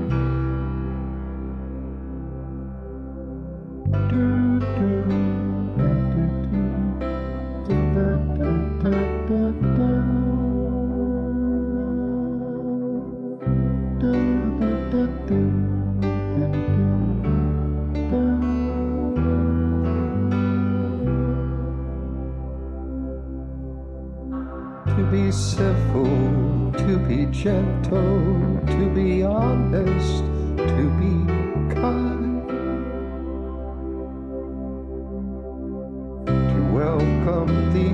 To 24.97 25.03
be 25.11 25.31
civil, 25.31 26.73
to 26.73 26.97
be 27.07 27.25
gentle, 27.27 28.61
to 28.65 28.91
be 28.95 29.21
honest, 29.21 30.23
to 30.57 30.89
be 30.99 31.36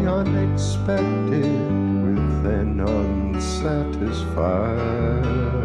unexpected 0.08 1.44
with 2.04 2.46
an 2.46 2.80
unsatisfied 2.80 5.63